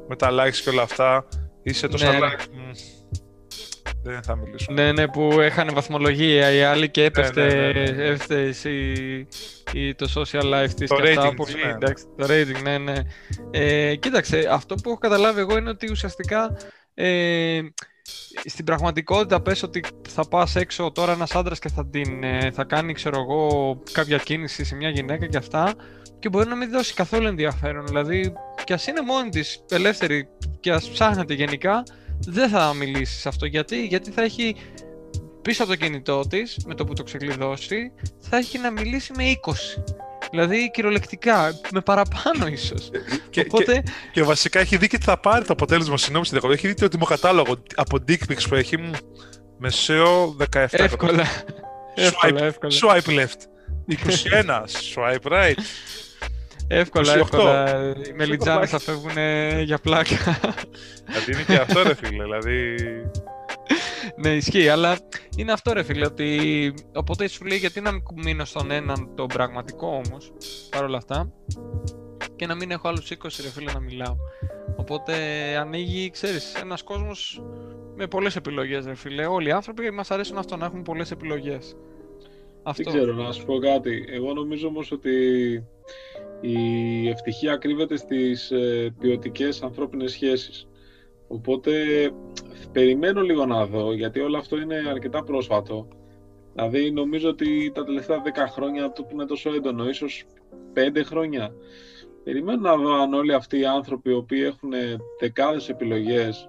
[0.09, 1.29] Με τα likes και όλα αυτά,
[1.63, 2.27] είσαι τόσα Ναι, ναι.
[2.27, 2.45] likes.
[4.09, 4.73] Μ, δεν θα μιλήσω.
[4.73, 8.05] Ναι, ναι, που έχανε βαθμολογία οι άλλοι και έπεφτε, ναι, ναι, ναι.
[8.05, 9.27] έπεφτες εσύ,
[9.73, 11.29] η, το social life της Το και αυτά.
[11.29, 11.71] rating Πολύ, της, ναι.
[11.71, 12.95] εντάξει, το rating, ναι, ναι.
[13.51, 16.57] Ε, κοίταξε, αυτό που έχω καταλάβει εγώ είναι ότι ουσιαστικά
[16.95, 17.61] ε,
[18.45, 22.65] στην πραγματικότητα πες ότι θα πας έξω τώρα ένας άντρας και θα, την, ε, θα
[22.65, 25.75] κάνει, ξέρω εγώ, κάποια κίνηση σε μια γυναίκα και αυτά
[26.19, 27.87] και μπορεί να μην δώσει καθόλου ενδιαφέρον.
[27.87, 28.33] Δηλαδή,
[28.65, 30.29] και ας είναι μόνη της ελεύθερη
[30.61, 31.83] και ας ψάχνεται γενικά,
[32.27, 33.47] δεν θα μιλήσεις σε αυτό.
[33.47, 34.57] Γιατί, γιατί θα έχει
[35.43, 39.25] πίσω από το κινητό της, με το που το ξεκλειδώσει, θα έχει να μιλήσει με
[39.47, 39.53] 20.
[40.31, 42.91] Δηλαδή κυριολεκτικά, με παραπάνω ίσως.
[43.31, 46.39] Και, Οπότε, και, και βασικά έχει δει και τι θα πάρει το αποτέλεσμα συγγνώμη στην
[46.39, 46.59] διακοπή.
[46.59, 48.91] Έχει δει το τιμοκατάλογο από dick pics που έχει μ,
[49.59, 50.67] μεσαίο 17.
[50.71, 51.25] εύκολα.
[51.95, 52.73] εύκολα, εύκολα.
[52.81, 53.41] Swipe left.
[53.89, 54.65] 21.
[54.95, 55.55] Swipe right.
[56.69, 57.21] Εύκολα, 28.
[57.21, 57.81] εύκολα.
[57.91, 58.67] Οι μελιτζάνες πλάκα.
[58.67, 59.17] θα φεύγουν
[59.65, 60.17] για πλάκα.
[61.07, 62.23] δηλαδή είναι και αυτό ρε φίλε.
[62.23, 62.77] Δηλαδή.
[64.17, 64.99] ναι, ισχύει, αλλά
[65.37, 69.27] είναι αυτό ρε φίλε, ότι οπότε σου λέει γιατί να μην μείνω στον έναν τον
[69.27, 70.33] πραγματικό όμως,
[70.71, 71.33] παρόλα αυτά,
[72.37, 74.17] και να μην έχω άλλους 20 ρε φίλε να μιλάω.
[74.77, 75.15] Οπότε
[75.57, 77.43] ανοίγει, ξέρεις, ένας κόσμος
[77.97, 79.27] με πολλές επιλογές ρε φίλε.
[79.27, 81.77] Όλοι οι άνθρωποι μας αρέσουν αυτό, να έχουν πολλές επιλογές.
[82.63, 82.91] Αυτό.
[82.91, 84.05] Δεν ξέρω, να σου πω κάτι.
[84.09, 85.11] Εγώ νομίζω όμως ότι
[86.41, 90.69] η ευτυχία κρύβεται στις ε, ποιοτικές ανθρώπινες σχέσεις.
[91.29, 91.73] Οπότε
[92.73, 95.89] περιμένω λίγο να δω, γιατί όλο αυτό είναι αρκετά πρόσφατο.
[96.55, 100.25] Δηλαδή νομίζω ότι τα τελευταία 10 χρόνια αυτό που είναι τόσο έντονο, ίσως
[100.75, 101.53] 5 χρόνια,
[102.25, 104.71] περιμένω να δω αν όλοι αυτοί οι άνθρωποι οι οποίοι έχουν
[105.21, 106.49] δεκάδες επιλογές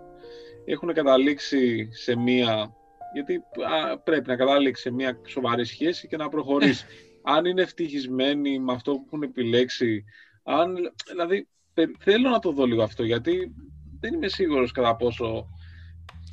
[0.66, 2.74] έχουν καταλήξει σε μία
[3.14, 6.86] γιατί α, πρέπει να καταλήξει σε μια σοβαρή σχέση και να προχωρήσει.
[7.36, 10.04] αν είναι ευτυχισμένοι με αυτό που έχουν επιλέξει,
[10.44, 10.76] αν,
[11.08, 13.52] δηλαδή πε- θέλω να το δω λίγο αυτό, γιατί
[14.00, 15.48] δεν είμαι σίγουρος κατά πόσο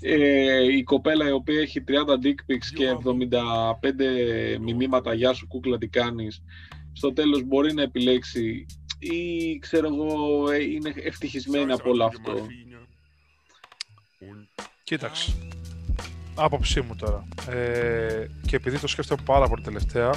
[0.01, 5.79] ε, η κοπέλα η οποία έχει 30 dick pics και 75 μηνύματα «Γεια σου κούκλα,
[5.79, 6.43] τι κάνεις»
[6.93, 8.67] στο τέλος μπορεί να επιλέξει
[8.99, 12.47] ή ξέρω εγώ ε, είναι ευτυχισμένη από όλο αυτό.
[14.85, 15.35] Κοίταξε.
[16.35, 17.29] Άποψή μου τώρα.
[17.49, 20.11] Ε, και επειδή το σκέφτομαι πάρα πολύ τελευταία,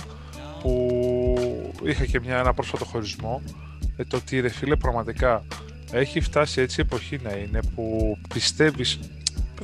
[0.61, 3.41] που είχα και μια, ένα πρόσφατο χωρισμό,
[3.97, 5.43] ε, το ότι ρε φίλε πραγματικά
[5.91, 8.99] έχει φτάσει έτσι η εποχή να είναι που πιστεύεις,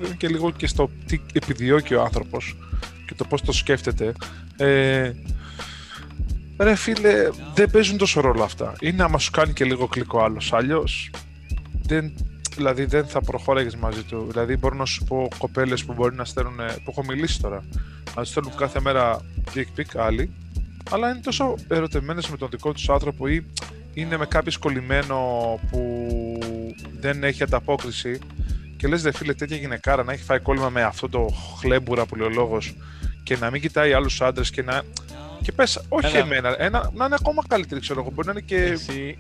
[0.06, 2.56] είναι και λίγο και στο τι επιδιώκει ο άνθρωπος
[3.06, 4.14] και το πώς το σκέφτεται.
[4.58, 5.12] Ε,
[6.58, 8.74] ρε φίλε, δεν παίζουν τόσο ρόλο αυτά.
[8.82, 10.54] Είναι άμα σου κάνει και λίγο κλικ ο άλλος.
[10.54, 11.10] Αλλιώς,
[11.82, 12.14] δεν,
[12.56, 14.28] δηλαδή δεν θα προχώραγες μαζί του.
[14.30, 17.64] Δηλαδή μπορώ να σου πω κοπέλες που μπορεί να στέλνουν, που έχω μιλήσει τώρα,
[18.16, 19.22] να στέλνουν κάθε μέρα
[19.54, 20.32] dick pic άλλοι,
[20.92, 23.46] αλλά είναι τόσο ερωτευμένες με τον δικό τους άνθρωπο ή
[23.94, 25.18] είναι με κάποιος κολλημένο
[25.72, 26.08] που
[27.00, 28.20] δεν έχει ανταπόκριση
[28.78, 31.28] και λες δε φίλε τέτοια γυναικάρα να έχει φάει κόλλημα με αυτό το
[31.60, 32.76] χλέμπουρα που λέει ο λόγος
[33.24, 34.84] και να μην κοιτάει άλλους άντρες και να...
[35.42, 36.26] Και πες, όχι Έλα.
[36.26, 38.56] εμένα, ένα, να είναι ακόμα καλύτερη ξέρω εγώ, μπορεί να είναι και...
[38.56, 39.18] Εσύ,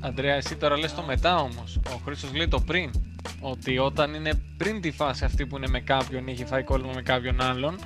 [0.00, 1.80] Αντρέα, εσύ τώρα λες το μετά όμως.
[1.86, 2.90] Ο Χρήστος λέει το πριν.
[3.40, 6.92] Ότι όταν είναι πριν τη φάση αυτή που είναι με κάποιον ή έχει φάει κόλλημα
[6.94, 7.78] με κάποιον άλλον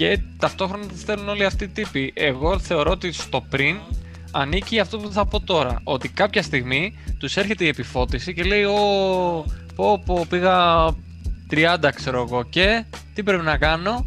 [0.00, 2.12] και ταυτόχρονα τη στέλνουν όλοι αυτοί οι τύποι.
[2.16, 3.80] Εγώ θεωρώ ότι στο πριν
[4.30, 5.80] ανήκει αυτό που θα πω τώρα.
[5.84, 10.86] Ότι κάποια στιγμή τους έρχεται η επιφώτιση και λέει: Ω, πω, πω, πήγα
[11.50, 12.84] 30 ξέρω εγώ και
[13.14, 14.06] τι πρέπει να κάνω;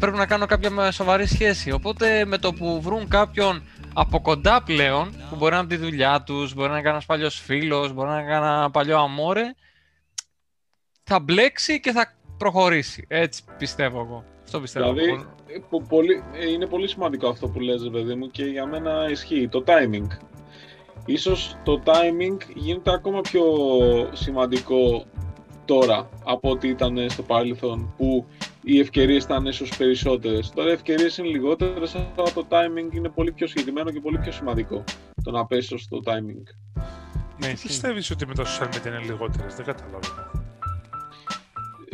[0.00, 1.70] πρέπει να κάνω κάποια σοβαρή σχέση.
[1.70, 6.22] Οπότε με το που βρουν κάποιον από κοντά πλέον, που μπορεί να είναι τη δουλειά
[6.22, 9.54] τους, μπορεί να είναι ένα παλιός φίλος, μπορεί να είναι ένα παλιό αμόρε,
[11.02, 13.04] θα μπλέξει και θα προχωρήσει.
[13.08, 14.31] Έτσι πιστεύω εγώ.
[14.52, 14.92] Αυτό πιστεύω.
[14.92, 15.26] Δηλαδή,
[15.88, 19.64] πολύ, ε, είναι πολύ σημαντικό αυτό που λες, παιδί μου, και για μένα ισχύει το
[19.66, 20.06] timing.
[21.06, 23.44] Ίσως το timing γίνεται ακόμα πιο
[24.12, 25.04] σημαντικό
[25.64, 28.26] τώρα από ό,τι ήταν στο παρελθόν, που
[28.62, 30.50] οι ευκαιρίες ήταν ίσως περισσότερες.
[30.50, 34.32] Τώρα οι ευκαιρίες είναι λιγότερες, αλλά το timing είναι πολύ πιο συγκεκριμένο και πολύ πιο
[34.32, 34.84] σημαντικό.
[35.24, 36.82] Το να πέσει στο timing.
[37.38, 40.41] Ναι, πιστεύεις ότι με το social media είναι λιγότερες, δεν καταλαβαίνω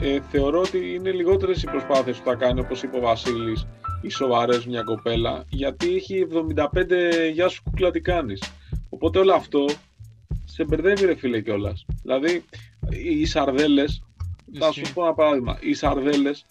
[0.01, 3.67] ε, θεωρώ ότι είναι λιγότερες οι προσπάθειες που θα κάνει, όπως είπε ο Βασίλης,
[4.03, 8.43] οι σοβαρές μια κοπέλα, γιατί έχει 75 γεια σου κούκλα τι κάνεις.
[8.89, 9.67] Οπότε όλο αυτό
[10.45, 11.87] σε μπερδεύει, ρε φίλε κιόλας.
[12.03, 12.45] Δηλαδή,
[12.91, 14.03] οι σαρδέλες,
[14.59, 15.59] θα σου πω ένα παράδειγμα.
[15.61, 16.45] Οι σαρδέλες,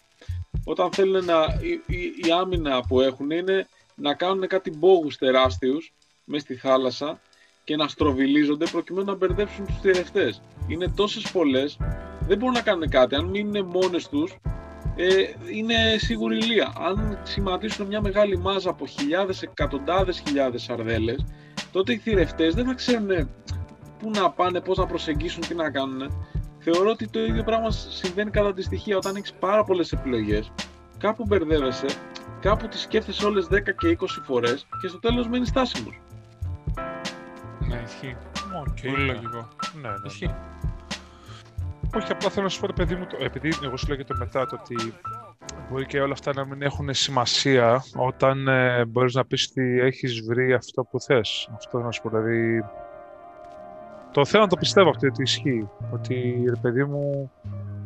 [0.65, 1.59] όταν θέλουν να.
[1.61, 5.93] Η, η, η, άμυνα που έχουν είναι να κάνουν κάτι μπόγους τεράστιους
[6.25, 7.19] μες στη θάλασσα
[7.63, 10.41] και να στροβιλίζονται προκειμένου να μπερδέψουν τους θηρευτές.
[10.67, 11.77] Είναι τόσες πολλές
[12.27, 13.15] δεν μπορούν να κάνουν κάτι.
[13.15, 14.35] Αν μείνουν μόνες τους,
[14.95, 15.05] ε,
[15.53, 16.73] είναι σίγουρη ηλία.
[16.79, 21.25] Αν σχηματίσουν μια μεγάλη μάζα από χιλιάδες, εκατοντάδες χιλιάδες σαρδέλες,
[21.71, 23.29] τότε οι θηρευτές δεν θα ξέρουν
[23.99, 26.25] πού να πάνε, πώς να προσεγγίσουν, τι να κάνουν.
[26.59, 30.51] Θεωρώ ότι το ίδιο πράγμα συμβαίνει κατά τη στοιχεία όταν έχεις πάρα πολλές επιλογές.
[30.97, 31.87] Κάπου μπερδεύεσαι,
[32.41, 35.99] κάπου τις σκέφτεσαι όλες 10 και 20 φορές και στο τέλος μένεις στάσιμος.
[37.67, 38.15] Ναι, ισχύει.
[38.63, 38.89] Okay.
[38.91, 39.47] Πολύ λογικό.
[39.81, 39.95] Ναι, ναι.
[40.05, 40.35] Ισχύει.
[41.97, 44.57] Όχι, απλά θέλω να σου πω, παιδί μου, επειδή εγώ σου λέγω το μετά, το
[44.61, 44.93] ότι
[45.69, 50.21] μπορεί και όλα αυτά να μην έχουν σημασία όταν ε, μπορείς να πεις ότι έχεις
[50.21, 51.49] βρει αυτό που θες.
[51.55, 52.63] Αυτό να σου πω, δηλαδή...
[54.11, 55.69] Το θέλω να το πιστεύω αυτό, ότι ισχύει.
[55.91, 57.31] Ότι, ρε παιδί μου,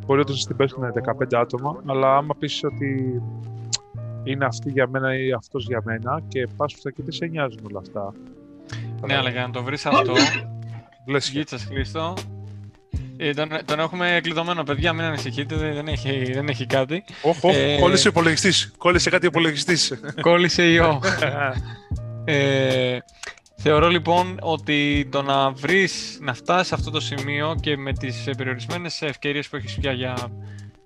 [0.05, 0.83] μπορεί όντως στην πέσουν
[1.21, 3.21] 15 άτομα, αλλά άμα πεις ότι
[4.23, 7.59] είναι αυτή για μένα ή αυτός για μένα και πας που και δεν σε νοιάζουν
[7.69, 8.13] όλα αυτά.
[9.05, 10.13] Ναι, αλλά για να το βρεις αυτό,
[11.31, 12.13] Γίτσας Χρήστο,
[13.23, 17.03] ε, τον, τον, έχουμε κλειδωμένο, παιδιά, μην ανησυχείτε, δεν έχει, δεν έχει κάτι.
[17.21, 18.71] Όχι, ε, κόλλησε ο υπολογιστής.
[18.77, 19.93] Κόλλησε κάτι ο υπολογιστής.
[20.21, 21.01] Κόλλησε ιό.
[22.25, 22.97] ε,
[23.55, 28.29] θεωρώ λοιπόν ότι το να βρεις, να φτάσεις σε αυτό το σημείο και με τις
[28.37, 30.15] περιορισμένες ευκαιρίες που έχεις πια για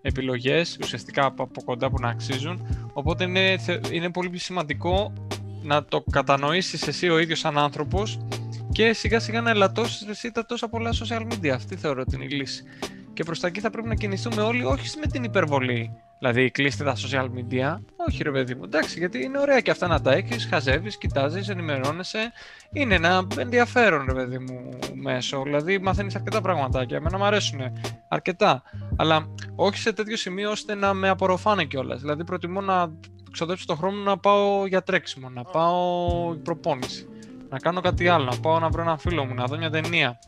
[0.01, 2.67] επιλογές, ουσιαστικά από, από κοντά που να αξίζουν.
[2.93, 3.55] Οπότε είναι,
[3.91, 5.13] είναι πολύ σημαντικό
[5.63, 8.19] να το κατανοήσεις εσύ ο ίδιος σαν άνθρωπος
[8.75, 11.47] και σιγά σιγά να ελαττώσεις εσύ τα τόσα πολλά social media.
[11.47, 12.63] Αυτή θεωρώ ότι είναι η λύση.
[13.13, 15.91] Και προς τα εκεί θα πρέπει να κινηθούμε όλοι, όχι με την υπερβολή.
[16.19, 17.77] Δηλαδή, κλείστε τα social media.
[18.07, 21.49] Όχι, ρε παιδί μου, εντάξει, γιατί είναι ωραία και αυτά να τα έχεις, χαζεύεις, κοιτάζεις,
[21.49, 22.31] ενημερώνεσαι.
[22.71, 25.41] Είναι ένα ενδιαφέρον, ρε παιδί μου, μέσο.
[25.43, 26.97] Δηλαδή, μαθαίνεις αρκετά πραγματάκια.
[26.97, 27.59] Εμένα μου αρέσουν
[28.07, 28.63] αρκετά.
[28.95, 32.01] Αλλά όχι σε τέτοιο σημείο ώστε να με απορροφάνε κιόλας.
[32.01, 32.91] Δηλαδή, προτιμώ να
[33.31, 37.07] ξοδέψω το χρόνο να πάω για τρέξιμο, να πάω προπόνηση
[37.49, 40.19] να κάνω κάτι άλλο, να πάω να βρω ένα φίλο μου, να δω μια ταινία.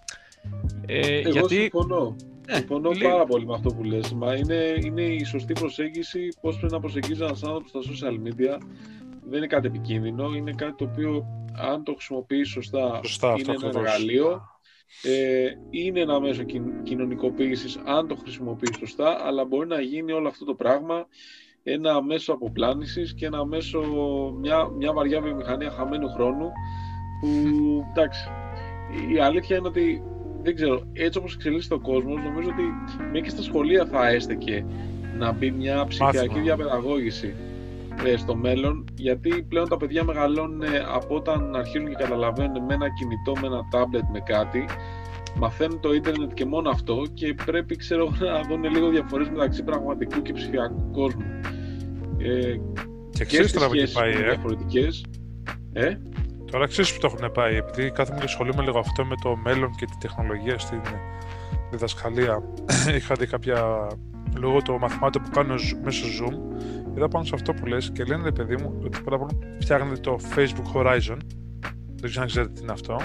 [0.86, 1.56] Ε, Εγώ γιατί...
[1.56, 2.16] συμφωνώ.
[2.48, 4.14] Ε, συμφωνώ πάρα πολύ με αυτό που λες.
[4.14, 8.58] Μα είναι, είναι η σωστή προσέγγιση πώς πρέπει να προσεγγίζεις ένας άνθρωπος στα social media.
[9.30, 11.26] Δεν είναι κάτι επικίνδυνο, είναι κάτι το οποίο
[11.56, 14.42] αν το χρησιμοποιείς σωστά, σωστά είναι ένα εργαλείο.
[15.04, 16.44] Ε, είναι ένα μέσο
[16.84, 21.08] κοινωνικοποίησης αν το χρησιμοποιείς σωστά, αλλά μπορεί να γίνει όλο αυτό το πράγμα
[21.64, 23.82] ένα μέσο αποπλάνησης και ένα μέσο,
[24.40, 26.52] μια, μια βαριά βιομηχανία χαμένου χρόνου
[27.20, 27.30] που
[27.90, 28.30] εντάξει,
[29.14, 30.04] η αλήθεια είναι ότι
[30.44, 32.64] δεν ξέρω, έτσι όπως εξελίσσεται ο κόσμος, νομίζω ότι
[32.98, 34.66] μέχρι και στα σχολεία θα έστεκε
[35.18, 37.36] να μπει μια ψηφιακή διαπαιδαγώγηση
[38.06, 40.62] ε, στο μέλλον, γιατί πλέον τα παιδιά μεγαλώνουν
[40.94, 44.66] από όταν αρχίζουν και καταλαβαίνουν με ένα κινητό, με ένα τάμπλετ, με κάτι
[45.38, 50.22] μαθαίνουν το ίντερνετ και μόνο αυτό και πρέπει ξέρω να δουν λίγο διαφορές μεταξύ πραγματικού
[50.22, 51.26] και ψηφιακού κόσμου.
[52.18, 52.56] Ε,
[53.10, 55.06] Και ξέρεις τώρα που έχει σχέσεις πάει, είναι ε; διαφορετικές.
[55.74, 55.96] Ε,
[56.52, 59.76] Τώρα ξέρεις που το έχουν πάει, επειδή κάθομαι και ασχολούμαι λίγο αυτό με το μέλλον
[59.76, 60.82] και τη τεχνολογία στην
[61.72, 62.44] διδασκαλία.
[62.98, 63.88] Είχα δει κάποια,
[64.38, 66.34] λόγω των μαθημάτων που κάνω ζ- μέσω Zoom,
[66.96, 69.32] είδα πάνω σε αυτό που λες και λένε, ρε παιδί μου, ότι πρώτα απ' όλα
[69.62, 71.18] φτιάχνετε το Facebook Horizon.
[72.00, 72.98] Δεν ξέρω αν ξέρετε τι είναι αυτό.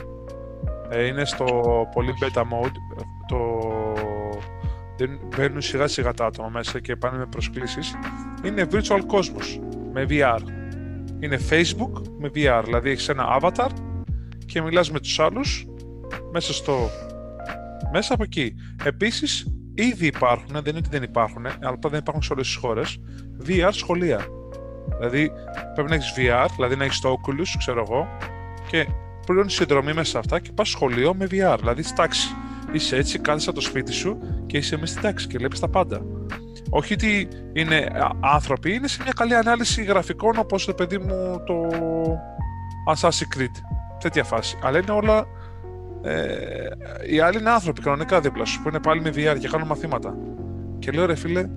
[0.90, 1.44] Ε, είναι στο
[1.94, 2.72] πολύ beta mode.
[3.26, 3.38] Το...
[4.96, 7.94] δεν- Μπαίνουν σιγά σιγά τα άτομα μέσα και πάνε με προσκλήσεις.
[8.44, 9.60] Είναι virtual κόσμος
[9.92, 10.38] με VR
[11.22, 12.62] είναι Facebook με VR.
[12.64, 13.68] Δηλαδή έχεις ένα avatar
[14.46, 15.66] και μιλάς με τους άλλους
[16.32, 16.90] μέσα στο...
[17.92, 18.54] μέσα από εκεί.
[18.84, 22.56] Επίσης, ήδη υπάρχουν, δεν είναι ότι δεν υπάρχουν, αλλά απλά δεν υπάρχουν σε όλες τις
[22.56, 22.98] χώρες,
[23.46, 24.26] VR σχολεία.
[24.98, 25.30] Δηλαδή,
[25.74, 28.06] πρέπει να έχεις VR, δηλαδή να έχεις το Oculus, ξέρω εγώ,
[28.70, 28.86] και
[29.26, 32.34] πληρώνεις συνδρομή μέσα σε αυτά και πας σχολείο με VR, δηλαδή στη τάξη.
[32.72, 35.68] Είσαι έτσι, κάθεσαι από το σπίτι σου και είσαι μέσα στη τάξη και βλέπεις τα
[35.68, 36.02] πάντα.
[36.74, 41.42] Όχι ότι είναι α, άνθρωποι, είναι σε μια καλή ανάλυση γραφικών όπως το παιδί μου
[41.46, 41.68] το
[42.94, 43.54] Assassin's Creed.
[44.00, 44.58] Τέτοια φάση.
[44.62, 45.26] Αλλά είναι όλα.
[46.02, 46.68] Ε,
[47.10, 50.16] οι άλλοι είναι άνθρωποι κανονικά δίπλα σου που είναι πάλι με VR και κάνουν μαθήματα.
[50.78, 51.48] Και λέω ρε φίλε,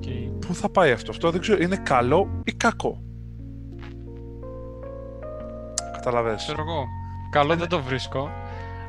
[0.00, 0.10] Και...
[0.46, 1.10] πού θα πάει αυτό.
[1.10, 3.02] Αυτό δεν ξέρω, είναι καλό ή κακό;
[5.92, 6.42] Καταλαβες.
[6.42, 6.86] Ξέρω εγώ.
[7.30, 8.30] Καλό δεν το βρίσκω.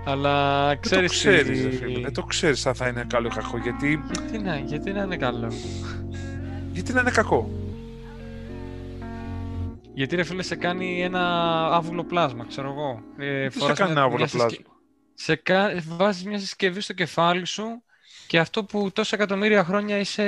[0.06, 2.00] Αλλά Δεν το ξέρεις ξέρεις, τι- ρε φίλε.
[2.00, 3.58] Δεν το ξέρεις αν θα είναι καλό ή κακό.
[3.58, 5.52] Γιατί, Γιατί να, γιατί να είναι καλό;
[6.72, 7.50] γιατί να είναι κακό;
[9.94, 11.22] Γιατί ρε φίλε σε κάνει ένα
[11.76, 13.02] άβουλο πλάσμα, ξέρω εγώ.
[13.18, 14.80] Ε, Τι σε φοράς κάνει μια- ένα άβολο μια συσκε- πλάσμα.
[15.14, 15.70] Σε κα...
[15.88, 17.84] βάζεις μια συσκευή στο κεφάλι σου
[18.28, 20.24] και αυτό που τόσα εκατομμύρια χρόνια είσαι,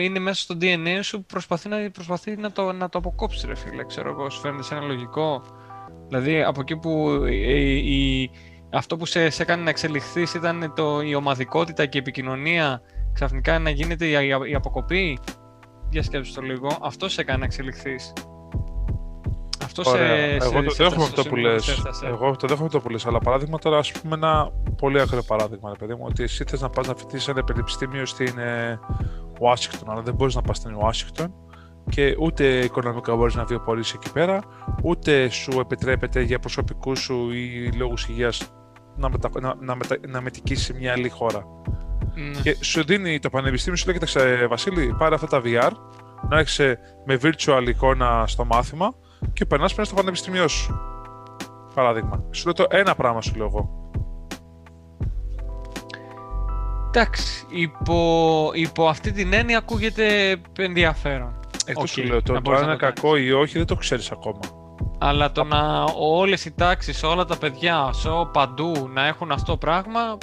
[0.00, 3.84] είναι μέσα στο DNA σου προσπαθεί να, προσπαθεί να, το, να το αποκόψεις ρε φίλε,
[3.84, 5.42] ξέρω εγώ, σου φαίνεται σε ένα λογικό.
[6.08, 8.30] Δηλαδή από εκεί που ε, η,
[8.72, 12.82] αυτό που σε, σε έκανε να εξελιχθείς ήταν το, η ομαδικότητα και η επικοινωνία
[13.12, 15.18] ξαφνικά να γίνεται η, η, η αποκοπή;
[15.88, 18.12] Για σκέψου το λίγο, αυτό σε έκανε να εξελιχθείς.
[19.64, 20.40] Αυτό Ωραία.
[20.40, 21.64] σε, Εγώ σε, το σε δέχομαι έφτασε αυτό στο που σημείο λες.
[21.64, 22.06] σε έφτασε.
[22.06, 23.06] Εγώ το δέχομαι αυτό που λες.
[23.06, 26.60] Αλλά παράδειγμα τώρα, ας πούμε, ένα πολύ ακραίο παράδειγμα, ρε παιδί μου, ότι εσύ θες
[26.60, 28.80] να πας να φοιτήσεις σε ένα πανεπιστήμιο στην ε,
[29.40, 31.34] Ουάσιγκτον, αλλά δεν μπορείς να πας στην Ουάσιγκτον
[31.88, 34.40] και ούτε οικονομικά μπορείς να βιοπορήσεις εκεί πέρα,
[34.82, 38.52] ούτε σου επιτρέπεται για προσωπικούς σου ή λόγους υγείας
[38.96, 39.30] να, μετα...
[39.40, 39.96] να, να, μετα...
[40.08, 41.46] να μετικήσεις σε μια άλλη χώρα.
[42.14, 42.40] Ναι.
[42.42, 45.70] Και σου δίνει το πανεπιστήμιο, σου λέει: Κοίταξε, Βασίλη, πάρε αυτά τα VR,
[46.28, 48.94] να έρχεσαι με virtual εικόνα στο μάθημα
[49.32, 50.80] και περνάς πέρα στο πανεπιστήμιό σου.
[51.74, 52.24] Παράδειγμα.
[52.30, 53.90] Σου λέω το ένα πράγμα, σου λέω εγώ.
[56.86, 61.38] Εντάξει, υπό, υπό αυτή την έννοια ακούγεται ενδιαφέρον.
[61.54, 62.22] Αυτό Οκ, σου λέω.
[62.22, 64.40] Το, να το μπορείς αν να είναι το κακό ή όχι δεν το ξέρεις ακόμα.
[64.98, 69.52] Αλλά το να όλες οι τάξεις, όλα τα παιδιά, σε ό, παντού να έχουν αυτό
[69.52, 70.18] το πράγμα,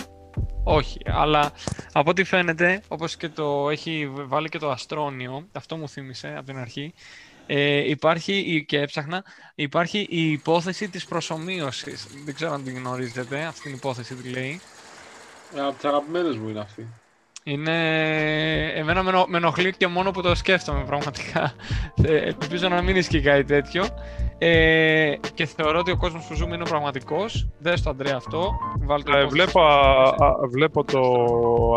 [0.64, 0.98] όχι.
[1.06, 1.52] Αλλά
[1.92, 6.46] από ό,τι φαίνεται, όπως και το έχει βάλει και το Αστρόνιο, αυτό μου θύμισε από
[6.46, 6.94] την αρχή,
[7.46, 9.24] ε, υπάρχει, η- και έψαχνα,
[9.56, 12.08] υπάρχει η υπόθεση της προσωμείωσης.
[12.26, 14.62] Δεν ξέρω αν την γνωρίζετε, αυτή την υπόθεση τι λέει.
[15.58, 16.88] από τις αγαπημένες μου είναι αυτή.
[17.44, 17.72] Είναι...
[18.76, 21.52] Εμένα με, ενο- με ενοχλεί και μόνο που το σκέφτομαι πραγματικά.
[22.04, 23.84] Ε, Ελπίζω να μην ισχύει κάτι τέτοιο.
[24.38, 27.48] Ε, και θεωρώ ότι ο κόσμος που ζούμε είναι ο πραγματικός.
[27.60, 28.52] Δες το Αντρέα αυτό.
[28.80, 31.02] Βάλτε το Ε, υπόθεση βλέπω, της α, α, βλέπω το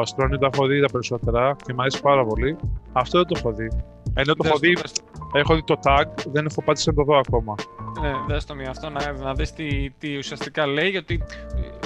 [0.01, 2.57] Αστρόνιο, τα έχω δει τα περισσότερα και μου αρέσει πάρα πολύ.
[2.93, 3.69] Αυτό δεν το έχω δει.
[4.15, 5.03] Ενώ το Δες έχω δει, δες το.
[5.39, 7.55] έχω δει το tag, δεν έχω πάτησει να το δω ακόμα.
[8.01, 11.23] Ναι, δες το μία αυτό, να, να δεις τι, τι ουσιαστικά λέει, γιατί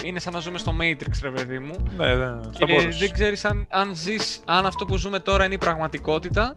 [0.05, 1.75] είναι σαν να ζούμε στο Matrix, ρε παιδί μου.
[1.97, 2.99] Ναι, ναι, θα Και μπορούσε.
[2.99, 6.57] δεν ξέρεις αν, αν ζεις, αν αυτό που ζούμε τώρα είναι η πραγματικότητα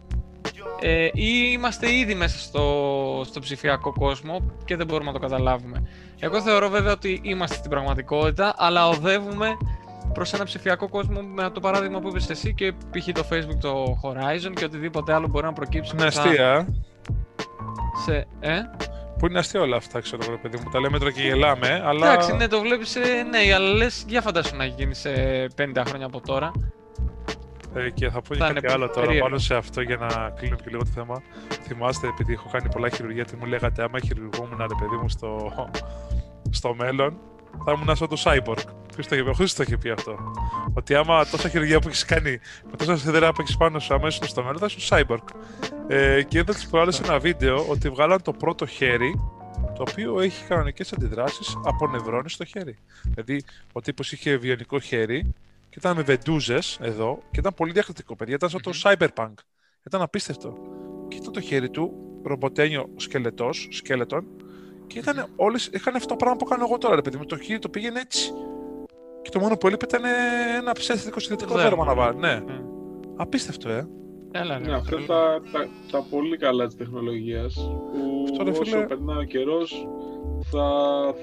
[0.82, 5.88] ε, ή είμαστε ήδη μέσα στο, στο ψηφιακό κόσμο και δεν μπορούμε να το καταλάβουμε.
[6.20, 9.58] Εγώ θεωρώ βέβαια ότι είμαστε στην πραγματικότητα, αλλά οδεύουμε
[10.14, 13.06] προς ένα ψηφιακό κόσμο με το παράδειγμα που είπες εσύ και π.χ.
[13.14, 16.66] το Facebook, το Horizon και οτιδήποτε άλλο μπορεί να προκύψει Είναι που θα- αστεία, ε.
[18.06, 18.60] σε, ε;
[19.20, 20.70] Που είναι αστεία όλα αυτά, ξέρω εγώ, ρε παιδί μου.
[20.72, 22.12] Τα λέμε τώρα και γελάμε, αλλά.
[22.12, 25.12] Εντάξει, ναι, το βλέπεις, ε, ναι, αλλά λες, για φαντάσου να γίνει σε
[25.58, 26.52] 50 χρόνια από τώρα.
[27.76, 29.26] Ε, και θα πω και Θα κάτι είναι άλλο τώρα περίεργο.
[29.28, 31.22] πάνω σε αυτό για να κλείνω και λίγο το θέμα.
[31.64, 35.52] Θυμάστε, επειδή έχω κάνει πολλά χειρουργία, τι μου λέγατε, άμα χειρουργούμουν, ρε παιδί μου, στο,
[36.50, 37.18] στο μέλλον,
[37.66, 38.64] θα ήμουν σαν το Cyborg.
[38.94, 40.18] Ποιος το είχε πει, ο Χρήστος το είχε πει αυτό.
[40.74, 42.40] Ότι άμα τόσα χειρουργία που έχεις κάνει,
[42.72, 45.24] με τόσα σιδερά που έχεις πάνω σου αμέσως στο μέλλον, θα είσαι Cyborg.
[45.88, 49.20] Ε, και είδα τις προάλλες ένα βίντεο ότι βγάλαν το πρώτο χέρι,
[49.76, 52.78] το οποίο έχει κανονικές αντιδράσεις από νευρώνεις στο χέρι.
[53.04, 55.34] Δηλαδή, ο τύπος είχε βιονικό χέρι
[55.70, 58.36] και ήταν με βεντούζες εδώ και ήταν πολύ διακριτικό, παιδιά.
[58.36, 59.34] Ήταν σαν το Cyberpunk.
[59.86, 60.58] Ήταν απίστευτο.
[61.08, 61.92] Και ήταν το χέρι του,
[62.24, 64.26] ρομποτένιο σκελετός, σκέλετον,
[64.90, 67.26] και ήταν όλες, είχαν αυτό το πράγμα που κάνω εγώ τώρα, ρε παιδί μου.
[67.26, 68.32] Το χέρι το πήγαινε έτσι.
[69.22, 70.02] Και Και το μόνο που έλειπε ήταν
[70.60, 71.70] ένα ψεύτικο συνδετικό Δέρμα.
[71.70, 72.18] δέρμα να βάλει.
[72.20, 72.34] Ναι.
[72.54, 72.60] Ναι.
[73.16, 73.88] Απίστευτο, ε.
[74.32, 75.06] Έλα, ρε, Ναι, αυτά φίλε.
[75.06, 77.54] τα, τα, τα πολύ καλά της τεχνολογίας
[77.92, 78.86] που Αυτό, ρε, όσο φίλε.
[78.86, 79.88] περνάει ο καιρός
[80.52, 80.68] θα,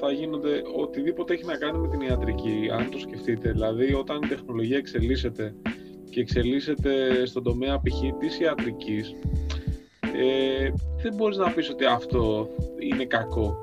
[0.01, 3.51] θα γίνονται οτιδήποτε έχει να κάνει με την ιατρική, αν το σκεφτείτε.
[3.53, 5.55] Δηλαδή, όταν η τεχνολογία εξελίσσεται
[6.11, 8.01] και εξελίσσεται στον τομέα π.χ.
[8.19, 9.13] της ιατρικής,
[10.15, 10.71] ε,
[11.03, 12.49] δεν μπορείς να πεις ότι αυτό
[12.93, 13.63] είναι κακό.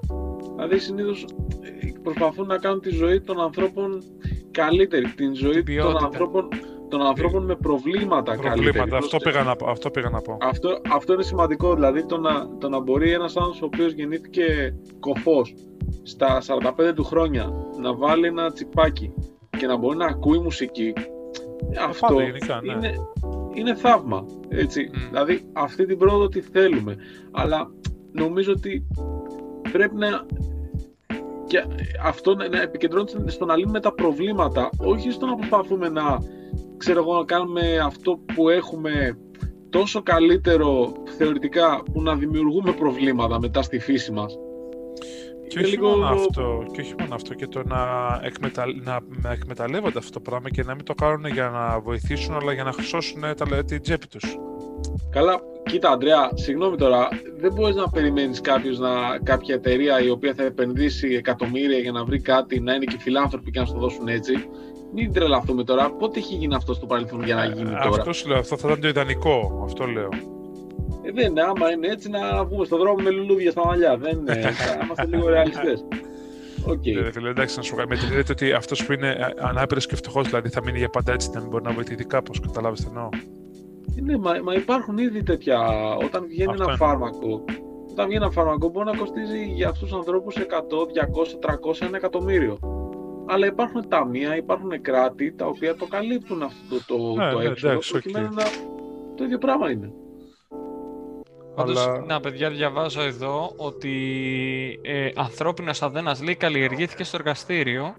[0.55, 1.25] Δηλαδή, συνήθως
[1.61, 4.03] ε, προσπαθούν να κάνουν τη ζωή των ανθρώπων
[4.51, 6.05] καλύτερη, την ζωή των ποιότητα.
[6.05, 6.47] ανθρώπων,
[6.89, 8.61] των ανθρώπων με προβλήματα, καλύτερη.
[8.61, 8.97] Προβλήματα.
[8.97, 10.37] Αυτό Ώστε- πήγα, να, πω- αυτό πήγα να πω.
[10.41, 14.75] αυτό, αυτό είναι σημαντικό, δηλαδή το να, το να μπορεί ένας άνθρωπος ο οποίος γεννήθηκε
[14.99, 15.53] κοφός
[16.03, 17.49] στα 45 του χρόνια
[17.81, 19.13] να βάλει ένα τσιπάκι
[19.57, 20.93] και να μπορεί να ακούει μουσική
[21.87, 22.71] αυτό πάντα γενικά, ναι.
[22.73, 22.93] είναι,
[23.53, 24.89] είναι θαύμα, έτσι.
[24.93, 25.07] Μμ.
[25.09, 26.95] Δηλαδή αυτή την πρόοδο τη θέλουμε,
[27.31, 27.71] αλλά
[28.11, 28.87] νομίζω ότι
[29.71, 30.25] πρέπει να
[31.47, 31.63] και
[32.03, 36.17] αυτό να, να επικεντρώνεται στο να λύνουμε τα προβλήματα, όχι στο να προσπαθούμε να,
[36.77, 39.17] ξέρω εγώ, να κάνουμε αυτό που έχουμε
[39.69, 44.37] τόσο καλύτερο θεωρητικά που να δημιουργούμε προβλήματα μετά στη φύση μας.
[45.47, 47.79] Και Είναι όχι, λίγο- μόνο αυτό, και όχι μόνο αυτό, και το να,
[48.23, 52.35] εκμεταλλ, να, να εκμεταλλεύονται αυτό το πράγμα και να μην το κάνουν για να βοηθήσουν,
[52.35, 54.35] αλλά για να χρυσώσουν τα, την τσέπη τους.
[55.09, 57.07] Καλά, κοίτα Αντρέα, συγγνώμη τώρα,
[57.39, 58.89] δεν μπορείς να περιμένεις κάποιος να,
[59.23, 63.51] κάποια εταιρεία η οποία θα επενδύσει εκατομμύρια για να βρει κάτι, να είναι και φιλάνθρωποι
[63.51, 64.33] και να σου το δώσουν έτσι;
[64.93, 65.91] Μην τρελαθούμε τώρα.
[65.91, 68.67] Πότε έχει γίνει αυτό στο παρελθόν για να γίνει τώρα; αυτός σου λέω, αυτό θα
[68.67, 70.09] ήταν το ιδανικό, αυτό λέω.
[71.03, 73.97] Ε, δεν είναι, άμα είναι έτσι να βγούμε στον δρόμο με λουλούδια στα μαλλιά.
[73.97, 74.33] Δεν είναι.
[74.51, 75.85] θα είμαστε λίγο ρεαλιστές.
[76.67, 76.85] Οκ.
[76.85, 77.87] Ε, φίλε, εντάξει, να σου κάνω.
[77.89, 81.13] Με την ιδέα ότι αυτός που είναι ανάπηρος και φτωχός, δηλαδή θα μείνει για πάντα
[81.13, 82.31] έτσι, να μην μπορεί να βοηθηθεί κάπως.
[82.47, 83.09] Καταλάβεις τι εννοώ.
[83.97, 85.59] Ε, Ναι, μα, μα υπάρχουν ήδη τέτοια.
[86.03, 86.85] Όταν βγαίνει Αυτό ένα είναι.
[86.85, 87.43] φάρμακο,
[87.91, 91.97] όταν βγαίνει ένα φάρμακο μπορεί να κοστίζει για αυτούς τους ανθρώπους 100, 200, 300, ένα
[91.97, 92.57] εκατομμύριο.
[93.27, 97.43] Αλλά υπάρχουν ταμεία, υπάρχουν κράτη τα οποία το καλύπτουν αυτό το, το, Ναι, το ναι,
[97.45, 98.01] έξοδο εντάξει, οκ.
[98.01, 98.43] προκειμένου να.
[99.15, 99.91] Το ίδιο πράγμα είναι.
[101.55, 103.93] Πάντως, Αλλά- να παιδιά, διαβάζω εδώ ότι
[104.81, 107.95] ε, ανθρώπινος αδένας λέει καλλιεργήθηκε στο εργαστήριο.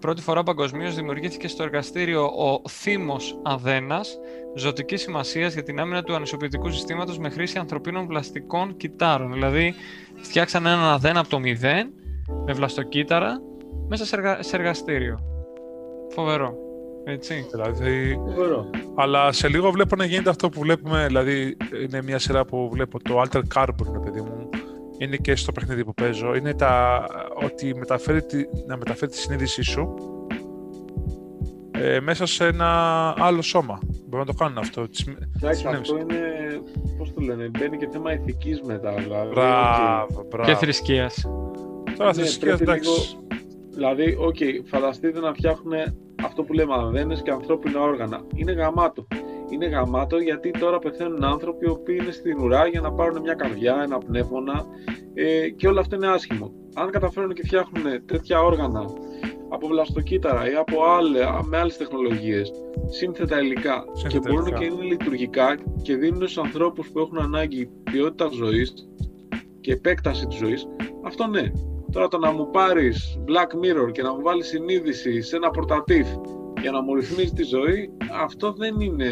[0.00, 4.18] Πρώτη φορά παγκοσμίως δημιουργήθηκε στο εργαστήριο ο θύμος αδένας,
[4.54, 9.32] ζωτικής σημασίας για την άμυνα του ανισοποιητικού συστήματος με χρήση ανθρωπίνων βλαστικών κυτάρων.
[9.32, 9.74] Δηλαδή,
[10.20, 11.92] φτιάξαν έναν αδένα από το μηδέν
[12.46, 13.40] με βλαστοκύτταρα
[13.88, 15.18] μέσα σε, εργα- σε εργαστήριο.
[16.08, 16.54] Φοβερό.
[17.08, 17.46] Έτσι.
[17.52, 18.70] Δηλαδή, Φοβερό.
[18.96, 21.06] αλλά σε λίγο βλέπω να γίνεται αυτό που βλέπουμε.
[21.06, 24.48] Δηλαδή, είναι μια σειρά που βλέπω το Altered Carbon, ρε παιδί μου.
[24.98, 26.34] Είναι και στο παιχνίδι που παίζω.
[26.34, 27.04] Είναι τα,
[27.44, 29.94] ότι μεταφέρει τη, να μεταφέρει τη συνείδησή σου
[31.70, 32.68] ε, μέσα σε ένα
[33.18, 33.78] άλλο σώμα.
[34.08, 34.88] Μπορούν να το κάνουν αυτό.
[34.88, 35.76] Τις- Εντάξει, συνέβη.
[35.80, 36.20] αυτό είναι.
[36.98, 38.90] Πώς το λένε, μπαίνει και θέμα ηθικής μετά.
[38.94, 39.32] Δηλαδή, οκ.
[39.34, 40.48] Μπράβο, μπράβο.
[40.50, 41.20] Και θρησκείας.
[41.96, 43.16] Τώρα Ναι, θρησκείας, πρέπει εντάξει.
[43.74, 44.36] Δηλαδή, οκ,
[44.70, 45.72] φανταστείτε να φτιάχνουν
[46.24, 48.20] αυτό που λέμε αδένες και ανθρώπινα όργανα.
[48.34, 49.06] Είναι γαμάτο.
[49.50, 53.34] Είναι γαμάτο γιατί τώρα πεθαίνουν άνθρωποι οι οποίοι είναι στην ουρά για να πάρουν μια
[53.34, 54.66] καρδιά, ένα πνεύμονα
[55.14, 56.52] ε, και όλο αυτό είναι άσχημο.
[56.74, 58.84] Αν καταφέρουν και φτιάχνουν τέτοια όργανα
[59.48, 62.52] από βλαστοκύτταρα ή από άλλα, με άλλες τεχνολογίες,
[62.86, 64.58] σύνθετα υλικά και Σύνθετα μπορούν υλικά.
[64.58, 68.72] και είναι λειτουργικά και δίνουν στους ανθρώπους που έχουν ανάγκη ποιότητας ζωής
[69.60, 70.66] και επέκταση της ζωής,
[71.04, 71.50] αυτό ναι.
[71.92, 76.06] Τώρα το να μου πάρεις Black Mirror και να μου βάλεις συνείδηση σε ένα πορτατίφ
[76.60, 77.90] για να μου ρυθμίζει τη ζωή,
[78.22, 79.06] αυτό δεν είναι.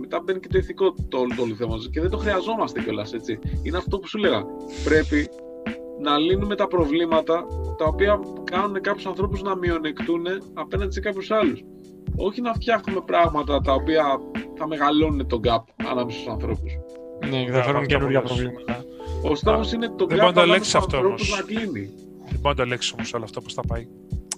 [0.00, 3.38] Μετά μπαίνει και το ηθικό το, το όλο θέμα και δεν το χρειαζόμαστε κιόλας έτσι.
[3.62, 4.44] Είναι αυτό που σου λέγα.
[4.84, 5.28] Πρέπει
[6.00, 7.46] να λύνουμε τα προβλήματα
[7.78, 10.22] τα οποία κάνουν κάποιους ανθρώπους να μειονεκτούν
[10.54, 11.62] απέναντι σε κάποιους άλλους.
[12.16, 14.04] Όχι να φτιάχνουμε πράγματα τα οποία
[14.58, 16.72] θα μεγαλώνουν τον gap ανάμεσα στους ανθρώπους.
[17.30, 18.36] Ναι, και θα Μπράβο, φέρουν αυτό καινούργια που λες.
[18.36, 18.84] προβλήματα.
[19.22, 21.40] Ο στόχος είναι το δεν gap μπορεί να το ανάμεσα ελέγξεις στους αυτό ανθρώπους όμως.
[21.40, 21.90] να κλείνει.
[22.42, 23.86] Δεν μπορεί να το ελέγξει όμω όλο αυτό πώς θα πάει.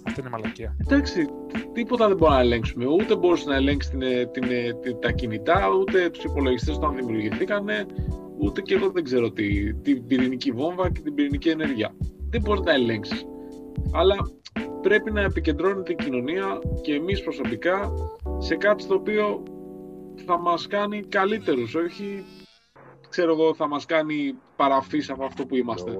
[0.07, 0.75] Αυτή είναι η μαλακία.
[0.79, 1.25] Εντάξει,
[1.73, 2.85] τίποτα δεν μπορούμε να ελέγξουμε.
[2.85, 6.95] Ούτε μπορούσε να ελέγξει την, ε, την, ε, την- τα κινητά, ούτε τους υπολογιστές όταν
[6.95, 7.65] δημιουργηθήκαν,
[8.37, 11.95] ούτε και εγώ δεν ξέρω τι, την πυρηνική βόμβα και την πυρηνική ενέργεια.
[12.29, 13.25] Δεν μπορείς να ελέγξεις.
[13.93, 14.15] Αλλά
[14.81, 17.93] πρέπει να επικεντρώνεται η κοινωνία και εμείς προσωπικά
[18.37, 19.43] σε κάτι στο οποίο
[20.25, 22.23] θα μας κάνει καλύτερους, όχι
[23.09, 25.97] ξέρω εγώ θα μας κάνει παραφύς από αυτό που είμαστε.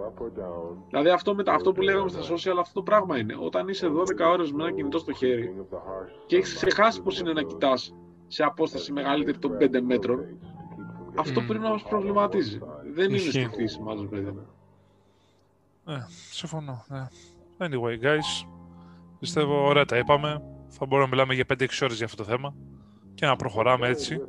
[0.90, 3.36] Δηλαδή αυτό, με, τα- αυτό που λέγαμε στα social αυτό το πράγμα είναι.
[3.40, 5.54] Όταν είσαι 12 ώρες με ένα κινητό στο χέρι
[6.26, 7.96] και έχεις ξεχάσει πώς είναι να κοιτάς
[8.28, 10.26] σε απόσταση μεγαλύτερη των 5 μέτρων,
[11.16, 11.48] αυτό Μμμ.
[11.48, 12.60] πρέπει να μας προβληματίζει.
[12.94, 13.30] Δεν είναι Ισχύει.
[13.30, 14.48] στη φύση μας, ρε παιδί μου.
[15.86, 16.86] Ναι, συμφωνώ.
[16.88, 17.08] Ναι.
[17.58, 18.48] Anyway, guys,
[19.20, 20.42] πιστεύω ωραία τα είπαμε.
[20.68, 22.54] Θα μπορούμε να μιλάμε για 5-6 ώρες για αυτό το θέμα
[23.16, 24.22] και να προχωράμε έτσι.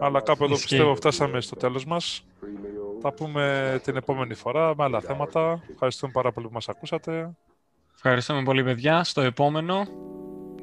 [0.00, 0.68] Αλλά κάπου εδώ Ισχύει.
[0.68, 2.26] πιστεύω φτάσαμε στο τέλος μας.
[3.02, 5.62] Θα πούμε την επόμενη φορά με άλλα θέματα.
[5.72, 7.30] Ευχαριστούμε πάρα πολύ που μας ακούσατε.
[7.94, 9.04] Ευχαριστούμε πολύ, παιδιά.
[9.04, 9.86] Στο επόμενο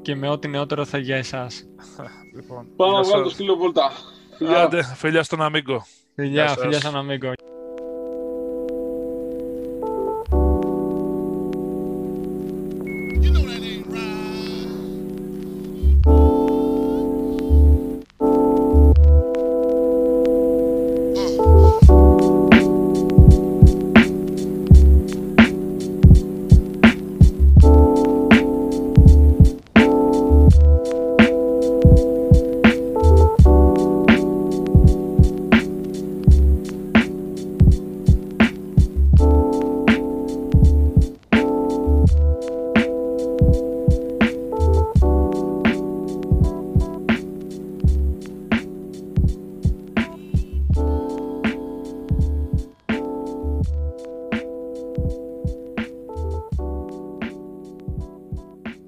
[0.02, 1.64] και με ό,τι νεότερο θα για εσάς.
[2.36, 3.22] Λοιπόν, Πάμε γεια να βγάλω σας.
[3.22, 3.90] το σκύλο βολτά.
[4.36, 4.62] Φιλιά.
[4.62, 5.84] Άντε, φιλιά στον Αμίγκο.
[6.14, 6.58] Φιλιά, σας.
[6.60, 7.32] φιλιά σαν αμίγκο.